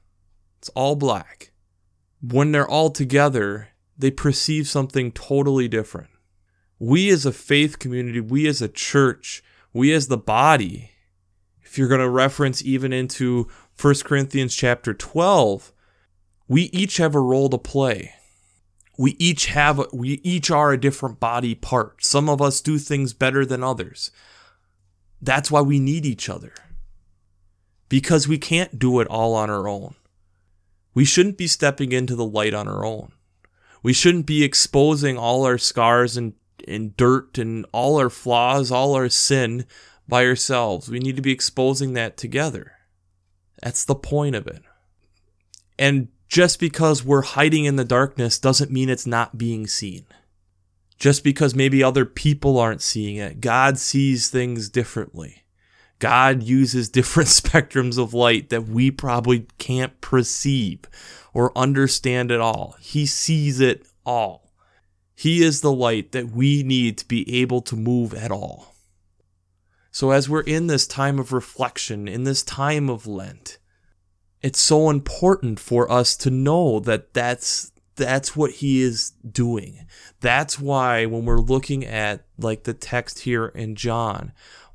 It's 0.64 0.70
all 0.76 0.96
black. 0.96 1.52
When 2.22 2.54
they're 2.54 2.66
all 2.66 2.90
together, 2.90 3.68
they 3.98 4.12
perceive 4.12 4.66
something 4.70 5.12
totally 5.12 5.68
different. 5.68 6.10
We 6.80 7.10
as 7.10 7.26
a 7.26 7.34
faith 7.34 7.80
community, 7.80 8.22
we 8.22 8.48
as 8.48 8.62
a 8.62 8.70
church, 8.70 9.44
we 9.74 9.92
as 9.92 10.08
the 10.08 10.16
body, 10.16 10.92
if 11.64 11.78
you're 11.78 11.90
going 11.90 12.00
to 12.00 12.08
reference 12.08 12.64
even 12.64 12.94
into 12.94 13.50
1 13.78 13.96
Corinthians 14.06 14.56
chapter 14.56 14.94
12, 14.94 15.74
we 16.48 16.70
each 16.72 16.96
have 16.96 17.14
a 17.14 17.20
role 17.20 17.50
to 17.50 17.58
play. 17.58 18.14
We 18.98 19.18
each 19.20 19.48
have 19.48 19.86
we 19.92 20.22
each 20.24 20.50
are 20.50 20.72
a 20.72 20.80
different 20.80 21.20
body 21.20 21.56
part. 21.56 22.06
Some 22.06 22.30
of 22.30 22.42
us 22.42 22.62
do 22.62 22.78
things 22.78 23.12
better 23.12 23.46
than 23.46 23.66
others. 23.66 24.12
That's 25.22 25.52
why 25.52 25.60
we 25.60 25.78
need 25.78 26.06
each 26.06 26.30
other. 26.30 26.54
Because 27.90 28.30
we 28.30 28.38
can't 28.38 28.80
do 28.80 29.02
it 29.02 29.10
all 29.10 29.36
on 29.36 29.50
our 29.50 29.68
own. 29.68 29.96
We 30.94 31.06
shouldn't 31.06 31.38
be 31.38 31.48
stepping 31.48 31.92
into 31.92 32.16
the 32.16 32.26
light 32.26 32.54
on 32.54 32.68
our 32.68 32.86
own. 32.86 33.12
We 33.82 33.94
shouldn't 33.94 34.26
be 34.26 34.44
exposing 34.44 35.18
all 35.18 35.46
our 35.46 35.58
scars 35.58 36.16
and, 36.16 36.34
and 36.68 36.96
dirt 36.96 37.38
and 37.38 37.66
all 37.72 37.98
our 37.98 38.10
flaws, 38.10 38.72
all 38.72 38.94
our 38.94 39.10
sin 39.10 39.66
by 40.08 40.26
ourselves. 40.26 40.90
We 40.90 41.00
need 41.00 41.16
to 41.16 41.22
be 41.22 41.32
exposing 41.32 41.94
that 41.94 42.16
together. 42.16 42.74
That's 43.62 43.86
the 43.86 43.96
point 43.96 44.36
of 44.36 44.48
it. 44.48 44.62
And 45.78 46.10
just 46.28 46.60
because 46.60 47.04
we're 47.04 47.22
hiding 47.22 47.66
in 47.66 47.76
the 47.76 47.86
darkness 47.86 48.40
doesn't 48.40 48.72
mean 48.72 48.90
it's 48.90 49.08
not 49.08 49.38
being 49.38 49.68
seen 49.68 50.06
just 51.04 51.22
because 51.22 51.54
maybe 51.54 51.84
other 51.84 52.06
people 52.06 52.58
aren't 52.58 52.82
seeing 52.82 53.18
it. 53.18 53.42
God 53.42 53.78
sees 53.78 54.30
things 54.30 54.70
differently. 54.70 55.43
God 56.00 56.44
uses 56.44 56.90
different 56.90 57.30
spectrums 57.30 57.98
of 57.98 58.14
light 58.14 58.50
that 58.50 58.68
we 58.68 58.92
probably 58.92 59.48
can't 59.58 60.00
perceive 60.02 60.80
or 61.34 61.58
understand 61.58 62.32
at 62.32 62.42
all. 62.42 62.76
He 62.80 63.06
sees 63.06 63.60
it 63.60 63.88
all. 64.06 64.52
He 65.16 65.44
is 65.44 65.62
the 65.62 65.72
light 65.72 66.12
that 66.12 66.32
we 66.32 66.64
need 66.64 66.98
to 66.98 67.08
be 67.08 67.42
able 67.42 67.62
to 67.62 67.76
move 67.76 68.14
at 68.14 68.32
all. 68.32 68.76
So, 69.92 70.10
as 70.10 70.28
we're 70.28 70.42
in 70.42 70.68
this 70.68 70.88
time 70.88 71.20
of 71.20 71.32
reflection, 71.32 72.08
in 72.08 72.24
this 72.24 72.42
time 72.42 72.90
of 72.90 73.06
Lent, 73.06 73.60
it's 74.42 74.60
so 74.60 74.90
important 74.90 75.60
for 75.60 75.90
us 75.92 76.18
to 76.18 76.32
know 76.32 76.80
that 76.80 77.14
that's 77.14 77.72
that's 77.96 78.36
what 78.36 78.52
he 78.52 78.82
is 78.82 79.12
doing. 79.12 79.86
That's 80.20 80.60
why 80.60 81.06
when 81.06 81.26
we're 81.26 81.40
looking 81.40 81.86
at 81.86 82.26
like 82.40 82.64
the 82.64 82.74
text 82.74 83.20
here 83.20 83.46
in 83.48 83.76
John, 83.76 84.34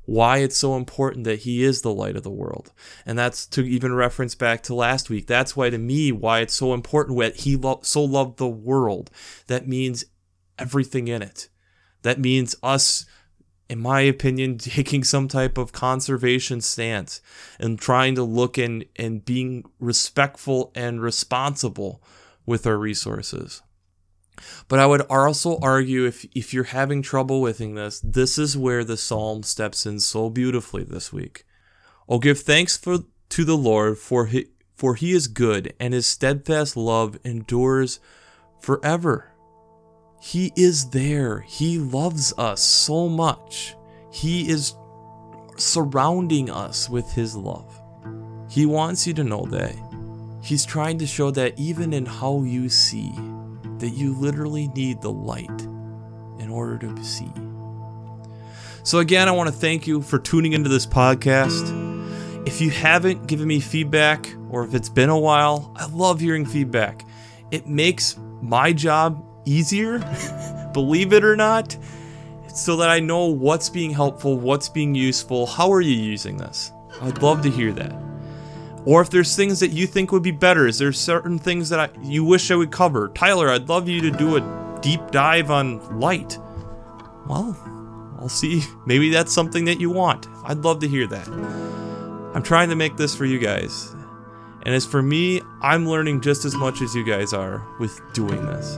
why 0.09 0.37
it's 0.39 0.57
so 0.57 0.75
important 0.75 1.23
that 1.25 1.39
he 1.39 1.63
is 1.63 1.81
the 1.81 1.93
light 1.93 2.15
of 2.15 2.23
the 2.23 2.31
world. 2.31 2.71
And 3.05 3.17
that's 3.17 3.45
to 3.47 3.61
even 3.61 3.93
reference 3.93 4.33
back 4.33 4.63
to 4.63 4.73
last 4.73 5.07
week. 5.07 5.27
That's 5.27 5.55
why 5.55 5.69
to 5.69 5.77
me 5.77 6.11
why 6.11 6.39
it's 6.39 6.55
so 6.55 6.73
important 6.73 7.19
that 7.19 7.35
he 7.35 7.55
lo- 7.55 7.81
so 7.83 8.03
loved 8.03 8.39
the 8.39 8.47
world. 8.47 9.11
That 9.45 9.67
means 9.67 10.05
everything 10.57 11.07
in 11.07 11.21
it. 11.21 11.49
That 12.01 12.19
means 12.19 12.55
us 12.63 13.05
in 13.69 13.77
my 13.79 14.01
opinion, 14.01 14.57
taking 14.57 15.03
some 15.03 15.27
type 15.27 15.59
of 15.59 15.73
conservation 15.73 16.59
stance 16.59 17.21
and 17.59 17.79
trying 17.79 18.15
to 18.15 18.23
look 18.23 18.57
in 18.57 18.85
and 18.95 19.23
being 19.23 19.63
respectful 19.79 20.71
and 20.73 21.03
responsible 21.03 22.01
with 22.47 22.65
our 22.65 22.77
resources. 22.77 23.61
But 24.67 24.79
I 24.79 24.85
would 24.85 25.01
also 25.01 25.57
argue 25.61 26.05
if, 26.05 26.25
if 26.35 26.53
you're 26.53 26.65
having 26.65 27.01
trouble 27.01 27.41
with 27.41 27.57
this, 27.57 27.99
this 27.99 28.37
is 28.37 28.57
where 28.57 28.83
the 28.83 28.97
psalm 28.97 29.43
steps 29.43 29.85
in 29.85 29.99
so 29.99 30.29
beautifully 30.29 30.83
this 30.83 31.11
week. 31.11 31.45
Oh, 32.07 32.19
give 32.19 32.39
thanks 32.39 32.77
for 32.77 32.99
to 33.29 33.43
the 33.43 33.57
Lord, 33.57 33.97
for 33.97 34.25
he, 34.27 34.47
for 34.75 34.95
he 34.95 35.11
is 35.11 35.27
good, 35.27 35.73
and 35.79 35.93
his 35.93 36.07
steadfast 36.07 36.75
love 36.75 37.19
endures 37.23 37.99
forever. 38.59 39.31
He 40.21 40.51
is 40.55 40.89
there. 40.89 41.41
He 41.41 41.77
loves 41.77 42.33
us 42.37 42.61
so 42.61 43.07
much. 43.07 43.75
He 44.11 44.49
is 44.49 44.73
surrounding 45.57 46.49
us 46.49 46.89
with 46.89 47.11
his 47.11 47.35
love. 47.35 47.79
He 48.49 48.65
wants 48.65 49.05
you 49.05 49.13
to 49.13 49.23
know 49.23 49.45
that 49.51 49.75
He's 50.41 50.65
trying 50.65 50.97
to 50.99 51.07
show 51.07 51.31
that 51.31 51.59
even 51.59 51.93
in 51.93 52.05
how 52.05 52.43
you 52.43 52.69
see, 52.69 53.11
that 53.79 53.89
you 53.89 54.13
literally 54.13 54.67
need 54.69 55.01
the 55.01 55.11
light 55.11 55.61
in 56.39 56.49
order 56.49 56.93
to 56.93 57.03
see. 57.03 57.31
So, 58.83 58.99
again, 58.99 59.27
I 59.27 59.31
want 59.31 59.49
to 59.49 59.55
thank 59.55 59.87
you 59.87 60.01
for 60.01 60.17
tuning 60.19 60.53
into 60.53 60.69
this 60.69 60.85
podcast. 60.85 62.47
If 62.47 62.61
you 62.61 62.69
haven't 62.69 63.27
given 63.27 63.47
me 63.47 63.59
feedback, 63.59 64.33
or 64.49 64.63
if 64.63 64.73
it's 64.73 64.89
been 64.89 65.09
a 65.09 65.19
while, 65.19 65.73
I 65.75 65.85
love 65.87 66.19
hearing 66.19 66.45
feedback. 66.45 67.05
It 67.51 67.67
makes 67.67 68.17
my 68.41 68.73
job 68.73 69.23
easier, 69.45 69.99
believe 70.73 71.13
it 71.13 71.23
or 71.23 71.35
not, 71.35 71.77
so 72.47 72.77
that 72.77 72.89
I 72.89 72.99
know 72.99 73.25
what's 73.25 73.69
being 73.69 73.91
helpful, 73.91 74.37
what's 74.37 74.69
being 74.69 74.95
useful, 74.95 75.45
how 75.45 75.71
are 75.71 75.81
you 75.81 75.95
using 75.95 76.37
this? 76.37 76.71
I'd 77.01 77.21
love 77.21 77.41
to 77.43 77.49
hear 77.49 77.71
that. 77.73 78.08
Or 78.85 79.01
if 79.01 79.09
there's 79.09 79.35
things 79.35 79.59
that 79.59 79.71
you 79.71 79.85
think 79.87 80.11
would 80.11 80.23
be 80.23 80.31
better, 80.31 80.67
is 80.67 80.79
there 80.79 80.91
certain 80.91 81.37
things 81.37 81.69
that 81.69 81.79
I, 81.79 81.89
you 82.01 82.23
wish 82.23 82.49
I 82.49 82.55
would 82.55 82.71
cover? 82.71 83.09
Tyler, 83.09 83.49
I'd 83.49 83.69
love 83.69 83.87
you 83.89 84.01
to 84.01 84.11
do 84.11 84.37
a 84.37 84.79
deep 84.81 85.11
dive 85.11 85.51
on 85.51 85.99
light. 85.99 86.37
Well, 87.27 87.57
I'll 88.19 88.29
see. 88.29 88.63
Maybe 88.85 89.09
that's 89.09 89.33
something 89.33 89.65
that 89.65 89.79
you 89.79 89.89
want. 89.89 90.27
I'd 90.45 90.59
love 90.59 90.79
to 90.79 90.87
hear 90.87 91.07
that. 91.07 91.27
I'm 92.33 92.43
trying 92.43 92.69
to 92.69 92.75
make 92.75 92.97
this 92.97 93.15
for 93.15 93.25
you 93.25 93.39
guys. 93.39 93.93
And 94.63 94.75
as 94.75 94.85
for 94.85 95.01
me, 95.01 95.41
I'm 95.61 95.87
learning 95.87 96.21
just 96.21 96.45
as 96.45 96.55
much 96.55 96.81
as 96.81 96.93
you 96.93 97.03
guys 97.03 97.33
are 97.33 97.63
with 97.79 98.01
doing 98.13 98.45
this. 98.45 98.77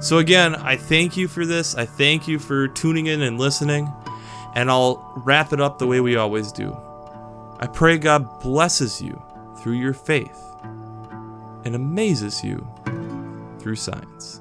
So, 0.00 0.18
again, 0.18 0.54
I 0.54 0.76
thank 0.76 1.16
you 1.16 1.28
for 1.28 1.44
this. 1.44 1.74
I 1.74 1.84
thank 1.84 2.26
you 2.26 2.38
for 2.38 2.68
tuning 2.68 3.06
in 3.06 3.22
and 3.22 3.38
listening. 3.38 3.92
And 4.54 4.70
I'll 4.70 5.12
wrap 5.24 5.52
it 5.52 5.60
up 5.60 5.78
the 5.78 5.86
way 5.86 6.00
we 6.00 6.16
always 6.16 6.52
do. 6.52 6.76
I 7.62 7.66
pray 7.66 7.98
God 7.98 8.40
blesses 8.40 9.02
you 9.02 9.22
through 9.58 9.74
your 9.74 9.92
faith 9.92 10.42
and 11.66 11.74
amazes 11.74 12.42
you 12.42 12.66
through 13.58 13.76
science. 13.76 14.39